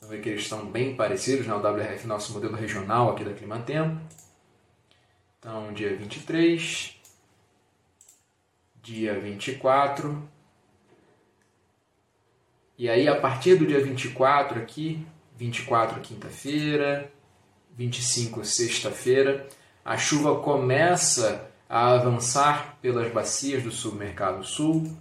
vamos 0.00 0.16
ver 0.16 0.22
que 0.22 0.28
eles 0.28 0.42
estão 0.42 0.66
bem 0.66 0.96
parecidos, 0.96 1.46
né? 1.46 1.54
o 1.54 1.58
WRF 1.58 2.04
nosso 2.04 2.32
modelo 2.32 2.56
regional 2.56 3.12
aqui 3.12 3.22
da 3.22 3.32
Climatempo. 3.32 4.00
Então, 5.38 5.72
dia 5.72 5.96
23, 5.96 7.00
dia 8.82 9.20
24, 9.20 10.31
e 12.82 12.90
aí, 12.90 13.06
a 13.06 13.14
partir 13.14 13.54
do 13.54 13.64
dia 13.64 13.80
24 13.80 14.58
aqui, 14.60 15.06
24 15.36 16.00
quinta-feira, 16.00 17.12
25 17.76 18.44
sexta-feira, 18.44 19.46
a 19.84 19.96
chuva 19.96 20.40
começa 20.40 21.48
a 21.68 21.92
avançar 21.92 22.76
pelas 22.82 23.12
bacias 23.12 23.62
do 23.62 23.70
submercado 23.70 24.42
sul. 24.42 24.98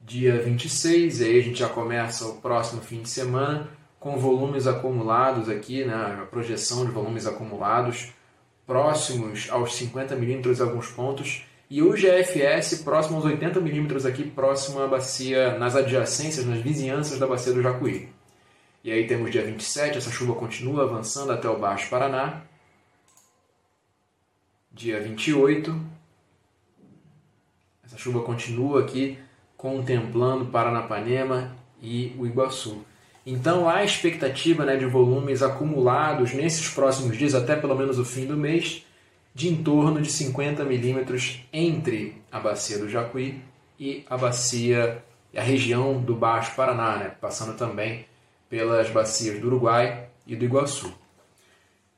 Dia 0.00 0.40
26, 0.40 1.20
aí 1.20 1.38
a 1.38 1.42
gente 1.42 1.58
já 1.58 1.68
começa 1.68 2.26
o 2.26 2.40
próximo 2.40 2.80
fim 2.80 3.02
de 3.02 3.10
semana 3.10 3.68
com 4.00 4.16
volumes 4.16 4.66
acumulados 4.66 5.50
aqui, 5.50 5.84
né, 5.84 6.20
a 6.22 6.24
projeção 6.24 6.86
de 6.86 6.90
volumes 6.90 7.26
acumulados 7.26 8.14
próximos 8.66 9.50
aos 9.50 9.74
50 9.74 10.16
milímetros 10.16 10.58
alguns 10.58 10.86
pontos 10.86 11.44
e 11.72 11.80
o 11.80 11.94
GFS 11.94 12.82
próximo 12.84 13.16
aos 13.16 13.24
80 13.24 13.58
milímetros 13.58 14.04
aqui, 14.04 14.24
próximo 14.24 14.82
à 14.82 14.86
bacia, 14.86 15.58
nas 15.58 15.74
adjacências, 15.74 16.44
nas 16.44 16.60
vizinhanças 16.60 17.18
da 17.18 17.26
bacia 17.26 17.50
do 17.50 17.62
Jacuí. 17.62 18.10
E 18.84 18.92
aí 18.92 19.06
temos 19.06 19.30
dia 19.30 19.42
27, 19.42 19.96
essa 19.96 20.10
chuva 20.10 20.34
continua 20.34 20.82
avançando 20.82 21.32
até 21.32 21.48
o 21.48 21.58
Baixo 21.58 21.88
Paraná. 21.88 22.42
Dia 24.70 25.00
28, 25.00 25.74
essa 27.86 27.96
chuva 27.96 28.20
continua 28.20 28.82
aqui 28.82 29.18
contemplando 29.56 30.44
Paranapanema 30.44 31.56
e 31.80 32.14
o 32.18 32.26
Iguaçu. 32.26 32.84
Então 33.24 33.66
há 33.66 33.82
expectativa 33.82 34.66
né, 34.66 34.76
de 34.76 34.84
volumes 34.84 35.42
acumulados 35.42 36.34
nesses 36.34 36.68
próximos 36.68 37.16
dias, 37.16 37.34
até 37.34 37.56
pelo 37.56 37.74
menos 37.74 37.98
o 37.98 38.04
fim 38.04 38.26
do 38.26 38.36
mês, 38.36 38.84
de 39.34 39.48
em 39.48 39.62
torno 39.62 40.00
de 40.00 40.10
50 40.10 40.64
milímetros 40.64 41.40
entre 41.52 42.22
a 42.30 42.38
bacia 42.38 42.78
do 42.78 42.88
Jacuí 42.88 43.40
e 43.78 44.04
a 44.08 44.16
bacia 44.16 45.02
a 45.36 45.42
região 45.42 46.00
do 46.00 46.14
Baixo 46.14 46.54
Paraná, 46.54 46.96
né? 46.96 47.12
passando 47.20 47.56
também 47.56 48.06
pelas 48.48 48.90
bacias 48.90 49.40
do 49.40 49.46
Uruguai 49.46 50.08
e 50.26 50.36
do 50.36 50.44
Iguaçu. 50.44 50.92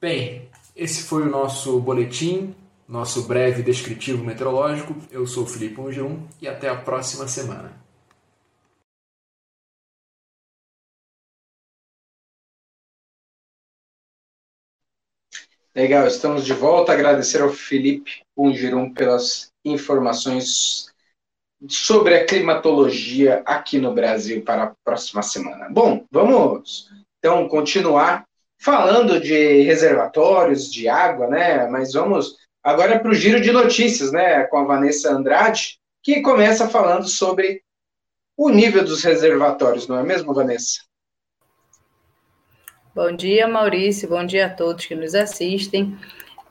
Bem, 0.00 0.48
esse 0.76 1.02
foi 1.02 1.22
o 1.22 1.30
nosso 1.30 1.80
boletim, 1.80 2.54
nosso 2.88 3.22
breve 3.22 3.62
descritivo 3.62 4.24
meteorológico. 4.24 4.94
Eu 5.10 5.26
sou 5.26 5.46
Felipe 5.46 5.80
Ungirum 5.80 6.20
e 6.40 6.46
até 6.46 6.68
a 6.68 6.76
próxima 6.76 7.26
semana. 7.26 7.83
Legal, 15.74 16.06
estamos 16.06 16.44
de 16.44 16.52
volta. 16.52 16.92
Agradecer 16.92 17.42
ao 17.42 17.50
Felipe 17.50 18.22
Ungirum 18.36 18.94
pelas 18.94 19.50
informações 19.64 20.86
sobre 21.68 22.14
a 22.14 22.24
climatologia 22.24 23.42
aqui 23.44 23.78
no 23.78 23.92
Brasil 23.92 24.42
para 24.42 24.64
a 24.64 24.72
próxima 24.84 25.20
semana. 25.20 25.68
Bom, 25.70 26.04
vamos 26.12 26.88
então 27.18 27.48
continuar 27.48 28.24
falando 28.56 29.18
de 29.18 29.62
reservatórios 29.62 30.72
de 30.72 30.88
água, 30.88 31.26
né? 31.26 31.66
Mas 31.66 31.92
vamos 31.92 32.36
agora 32.62 33.00
para 33.00 33.10
o 33.10 33.14
giro 33.14 33.40
de 33.40 33.50
notícias, 33.50 34.12
né? 34.12 34.44
Com 34.44 34.58
a 34.58 34.64
Vanessa 34.64 35.10
Andrade, 35.10 35.80
que 36.04 36.20
começa 36.20 36.68
falando 36.68 37.08
sobre 37.08 37.62
o 38.36 38.48
nível 38.48 38.84
dos 38.84 39.02
reservatórios, 39.02 39.88
não 39.88 39.98
é 39.98 40.04
mesmo, 40.04 40.32
Vanessa? 40.32 40.82
Bom 42.94 43.10
dia, 43.10 43.48
Maurício. 43.48 44.08
Bom 44.08 44.24
dia 44.24 44.46
a 44.46 44.48
todos 44.48 44.86
que 44.86 44.94
nos 44.94 45.16
assistem. 45.16 45.98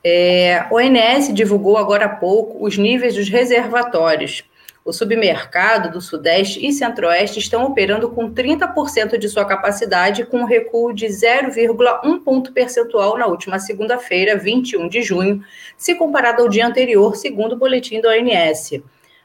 É, 0.03 0.65
o 0.69 0.75
ONS 0.75 1.33
divulgou 1.33 1.77
agora 1.77 2.03
há 2.03 2.09
pouco 2.09 2.65
os 2.65 2.77
níveis 2.77 3.15
dos 3.15 3.29
reservatórios. 3.29 4.43
O 4.83 4.91
submercado 4.91 5.89
do 5.89 6.01
Sudeste 6.01 6.59
e 6.67 6.73
Centro-Oeste 6.73 7.39
estão 7.39 7.63
operando 7.63 8.09
com 8.09 8.29
30% 8.29 9.17
de 9.17 9.29
sua 9.29 9.45
capacidade, 9.45 10.25
com 10.25 10.39
um 10.39 10.45
recuo 10.45 10.91
de 10.91 11.05
0,1 11.05 12.21
ponto 12.21 12.51
percentual 12.51 13.17
na 13.17 13.25
última 13.25 13.57
segunda-feira, 13.57 14.35
21 14.35 14.89
de 14.89 15.01
junho, 15.01 15.41
se 15.77 15.95
comparado 15.95 16.41
ao 16.41 16.49
dia 16.49 16.67
anterior, 16.67 17.15
segundo 17.15 17.53
o 17.53 17.57
boletim 17.57 18.01
do 18.01 18.09
ONS. 18.09 18.81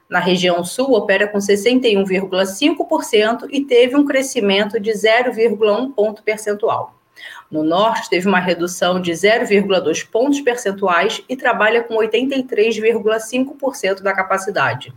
Na 0.09 0.21
região 0.21 0.65
sul, 0.65 0.93
opera 0.93 1.27
com 1.27 1.39
61,5% 1.39 3.49
e 3.51 3.65
teve 3.65 3.97
um 3.97 4.05
crescimento 4.05 4.79
de 4.79 4.93
0,1 4.93 5.93
ponto 5.93 6.23
percentual. 6.23 6.97
No 7.51 7.65
norte, 7.65 8.11
teve 8.11 8.29
uma 8.29 8.41
redução 8.41 9.01
de 9.01 9.11
0,2 9.13 10.07
pontos 10.07 10.43
percentuais 10.43 11.23
e 11.29 11.37
trabalha 11.37 11.83
com 11.83 11.95
83,5% 11.95 14.03
da 14.03 14.13
capacidade. 14.13 14.93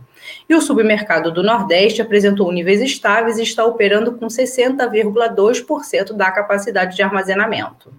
E 0.48 0.54
o 0.54 0.60
submercado 0.60 1.32
do 1.32 1.42
Nordeste 1.42 2.02
apresentou 2.02 2.52
níveis 2.52 2.82
estáveis 2.82 3.38
e 3.38 3.42
está 3.42 3.64
operando 3.64 4.12
com 4.12 4.26
60,2% 4.26 6.12
da 6.12 6.30
capacidade 6.30 6.94
de 6.94 7.02
armazenamento. 7.02 7.90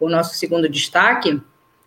O 0.00 0.08
nosso 0.08 0.34
segundo 0.34 0.68
destaque 0.68 1.40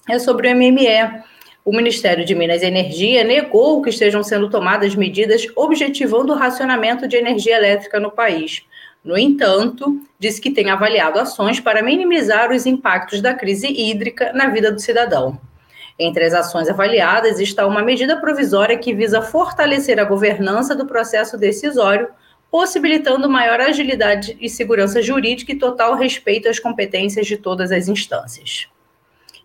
é 0.08 0.20
sobre 0.20 0.48
o 0.48 0.56
MME. 0.56 1.24
O 1.66 1.76
Ministério 1.76 2.26
de 2.26 2.34
Minas 2.34 2.62
e 2.62 2.66
Energia 2.66 3.24
negou 3.24 3.82
que 3.82 3.90
estejam 3.90 4.24
sendo 4.24 4.50
tomadas 4.50 4.96
medidas 4.96 5.46
objetivando 5.56 6.34
o 6.34 6.36
racionamento 6.36 7.08
de 7.08 7.18
energia 7.18 7.58
elétrica 7.58 8.00
no 8.00 8.10
país. 8.10 8.64
No 9.04 9.18
entanto, 9.18 10.02
diz 10.20 10.40
que 10.40 10.52
tem 10.52 10.70
avaliado 10.70 11.20
ações 11.20 11.60
para 11.60 11.82
minimizar 11.82 12.52
os 12.52 12.66
impactos 12.66 13.22
da 13.22 13.34
crise 13.34 13.68
hídrica 13.68 14.34
na 14.34 14.48
vida 14.48 14.72
do 14.72 14.82
cidadão. 14.82 15.40
Entre 15.98 16.24
as 16.24 16.34
ações 16.34 16.70
avaliadas 16.70 17.40
está 17.40 17.66
uma 17.66 17.82
medida 17.82 18.20
provisória 18.20 18.78
que 18.78 18.94
visa 18.94 19.22
fortalecer 19.22 20.00
a 20.00 20.06
governança 20.06 20.76
do 20.76 20.86
processo 20.86 21.38
decisório, 21.38 22.10
possibilitando 22.52 23.30
maior 23.30 23.62
agilidade 23.62 24.38
e 24.40 24.50
segurança 24.50 25.02
jurídica 25.02 25.52
e 25.52 25.60
total 25.60 25.96
respeito 25.96 26.50
às 26.50 26.60
competências 26.60 27.28
de 27.28 27.38
todas 27.38 27.72
as 27.72 27.88
instâncias. 27.88 28.68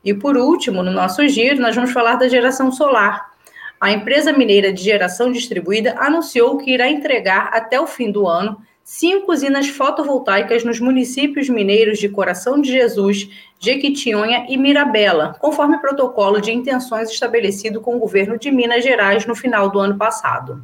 E 0.04 0.12
por 0.12 0.36
último, 0.36 0.82
no 0.82 0.90
nosso 0.90 1.26
giro, 1.28 1.60
nós 1.60 1.74
vamos 1.74 1.92
falar 1.92 2.16
da 2.16 2.28
geração 2.28 2.70
solar. 2.70 3.32
A 3.80 3.92
empresa 3.92 4.32
mineira 4.32 4.72
de 4.72 4.82
geração 4.82 5.32
distribuída 5.32 5.94
anunciou 5.98 6.58
que 6.58 6.70
irá 6.72 6.88
entregar 6.88 7.50
até 7.52 7.80
o 7.80 7.86
fim 7.86 8.10
do 8.10 8.26
ano 8.26 8.60
cinco 8.84 9.32
usinas 9.32 9.66
fotovoltaicas 9.66 10.62
nos 10.62 10.78
municípios 10.78 11.48
mineiros 11.48 11.98
de 11.98 12.06
Coração 12.06 12.60
de 12.60 12.70
Jesus, 12.70 13.28
Jequitinhonha 13.58 14.44
e 14.46 14.58
Mirabela, 14.58 15.34
conforme 15.40 15.78
protocolo 15.78 16.38
de 16.38 16.52
intenções 16.52 17.10
estabelecido 17.10 17.80
com 17.80 17.96
o 17.96 17.98
governo 17.98 18.38
de 18.38 18.50
Minas 18.50 18.84
Gerais 18.84 19.24
no 19.24 19.34
final 19.34 19.70
do 19.70 19.78
ano 19.78 19.96
passado. 19.96 20.62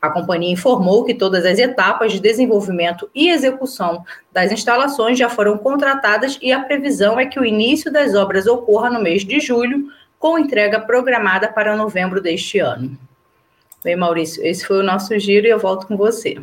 A 0.00 0.08
companhia 0.10 0.52
informou 0.52 1.04
que 1.04 1.14
todas 1.14 1.44
as 1.44 1.58
etapas 1.58 2.12
de 2.12 2.20
desenvolvimento 2.20 3.10
e 3.12 3.28
execução 3.28 4.04
das 4.30 4.52
instalações 4.52 5.18
já 5.18 5.28
foram 5.28 5.58
contratadas 5.58 6.38
e 6.40 6.52
a 6.52 6.60
previsão 6.60 7.18
é 7.18 7.26
que 7.26 7.40
o 7.40 7.44
início 7.44 7.90
das 7.90 8.14
obras 8.14 8.46
ocorra 8.46 8.90
no 8.90 9.02
mês 9.02 9.24
de 9.24 9.40
julho, 9.40 9.88
com 10.18 10.38
entrega 10.38 10.78
programada 10.80 11.48
para 11.48 11.76
novembro 11.76 12.20
deste 12.20 12.60
ano. 12.60 12.96
Bem, 13.82 13.96
Maurício, 13.96 14.46
esse 14.46 14.64
foi 14.64 14.78
o 14.78 14.84
nosso 14.84 15.18
giro 15.18 15.46
e 15.46 15.50
eu 15.50 15.58
volto 15.58 15.86
com 15.86 15.96
você. 15.96 16.38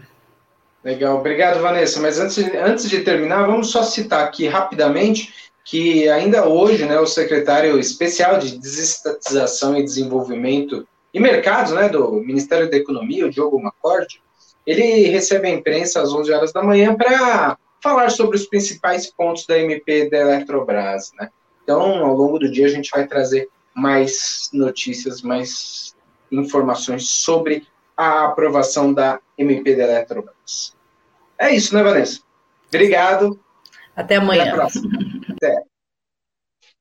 Legal, 0.83 1.17
obrigado, 1.17 1.61
Vanessa. 1.61 1.99
Mas 1.99 2.19
antes, 2.19 2.37
antes 2.37 2.89
de 2.89 3.01
terminar, 3.01 3.47
vamos 3.47 3.71
só 3.71 3.83
citar 3.83 4.25
aqui 4.25 4.47
rapidamente 4.47 5.33
que 5.63 6.09
ainda 6.09 6.47
hoje, 6.47 6.85
né, 6.85 6.99
o 6.99 7.05
secretário 7.05 7.79
especial 7.79 8.37
de 8.37 8.57
desestatização 8.57 9.77
e 9.77 9.83
desenvolvimento 9.83 10.85
e 11.13 11.19
mercados, 11.19 11.71
né, 11.71 11.87
do 11.87 12.11
Ministério 12.13 12.69
da 12.69 12.75
Economia, 12.75 13.25
o 13.25 13.29
Diogo 13.29 13.61
Macorde, 13.61 14.21
ele 14.65 15.07
recebe 15.07 15.47
a 15.47 15.51
imprensa 15.51 16.01
às 16.01 16.11
11 16.11 16.33
horas 16.33 16.51
da 16.51 16.61
manhã 16.61 16.95
para 16.95 17.57
falar 17.81 18.09
sobre 18.09 18.35
os 18.35 18.45
principais 18.45 19.11
pontos 19.11 19.45
da 19.45 19.57
MP 19.57 20.09
da 20.09 20.17
Eletrobras, 20.17 21.11
né? 21.19 21.29
Então, 21.63 22.05
ao 22.05 22.15
longo 22.15 22.39
do 22.39 22.49
dia 22.49 22.65
a 22.65 22.69
gente 22.69 22.89
vai 22.89 23.05
trazer 23.05 23.49
mais 23.73 24.49
notícias, 24.53 25.21
mais 25.21 25.95
informações 26.31 27.09
sobre 27.09 27.67
a 27.95 28.25
aprovação 28.25 28.93
da 28.93 29.19
MP 29.37 29.75
da 29.75 29.83
Eletrobras. 29.83 30.75
É 31.39 31.53
isso, 31.53 31.73
né, 31.75 31.83
Vanessa? 31.83 32.21
Obrigado. 32.67 33.39
Até 33.95 34.15
amanhã. 34.15 34.43
Até 34.43 34.51
a 34.51 34.55
próxima. 34.55 34.89
Até. 35.29 35.63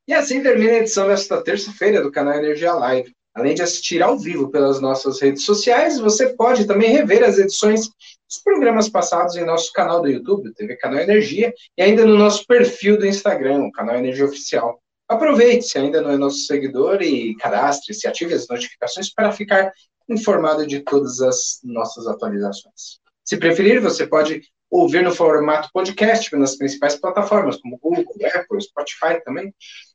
E 0.06 0.14
assim 0.14 0.42
termina 0.42 0.72
a 0.72 0.78
edição 0.78 1.06
desta 1.06 1.42
terça-feira 1.42 2.02
do 2.02 2.10
canal 2.10 2.34
Energia 2.34 2.72
Live. 2.72 3.14
Além 3.34 3.54
de 3.54 3.62
assistir 3.62 4.02
ao 4.02 4.18
vivo 4.18 4.50
pelas 4.50 4.80
nossas 4.80 5.20
redes 5.20 5.44
sociais, 5.44 5.98
você 5.98 6.34
pode 6.34 6.66
também 6.66 6.90
rever 6.90 7.24
as 7.24 7.38
edições 7.38 7.88
dos 8.28 8.42
programas 8.44 8.88
passados 8.88 9.36
em 9.36 9.44
nosso 9.44 9.72
canal 9.72 10.02
do 10.02 10.08
YouTube, 10.08 10.52
TV 10.52 10.76
Canal 10.76 11.00
Energia, 11.00 11.52
e 11.76 11.82
ainda 11.82 12.04
no 12.04 12.16
nosso 12.16 12.46
perfil 12.46 12.98
do 12.98 13.06
Instagram, 13.06 13.64
o 13.64 13.72
Canal 13.72 13.96
Energia 13.96 14.26
Oficial. 14.26 14.78
Aproveite, 15.08 15.66
se 15.66 15.78
ainda 15.78 16.00
não 16.00 16.10
é 16.10 16.16
nosso 16.16 16.46
seguidor, 16.46 17.02
e 17.02 17.34
cadastre-se, 17.36 18.06
ative 18.06 18.34
as 18.34 18.48
notificações 18.48 19.12
para 19.12 19.32
ficar 19.32 19.72
informado 20.08 20.66
de 20.66 20.80
todas 20.80 21.20
as 21.20 21.60
nossas 21.62 22.06
atualizações. 22.06 23.00
Se 23.24 23.36
preferir, 23.36 23.80
você 23.80 24.06
pode 24.06 24.42
ouvir 24.70 25.02
no 25.02 25.14
formato 25.14 25.68
podcast 25.72 26.34
nas 26.36 26.56
principais 26.56 26.96
plataformas, 26.96 27.56
como 27.58 27.78
Google, 27.78 28.04
Apple, 28.34 28.60
Spotify 28.60 29.22
também. 29.24 29.54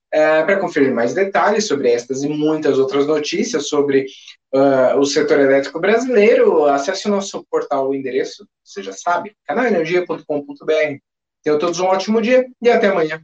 É, 0.09 0.41
para 0.43 0.59
conferir 0.59 0.93
mais 0.93 1.13
detalhes 1.13 1.67
sobre 1.67 1.91
estas 1.91 2.23
e 2.23 2.29
muitas 2.29 2.79
outras 2.79 3.05
notícias 3.05 3.67
sobre 3.67 4.05
uh, 4.53 4.97
o 4.97 5.05
setor 5.05 5.37
elétrico 5.37 5.81
brasileiro, 5.81 6.63
acesse 6.63 7.09
o 7.09 7.11
nosso 7.11 7.45
portal, 7.51 7.89
o 7.89 7.93
endereço, 7.93 8.47
você 8.63 8.81
já 8.81 8.93
sabe, 8.93 9.35
canalenergia.com.br. 9.45 10.97
Tenham 11.43 11.59
todos 11.59 11.81
um 11.81 11.85
ótimo 11.87 12.21
dia 12.21 12.47
e 12.61 12.69
até 12.69 12.87
amanhã. 12.87 13.21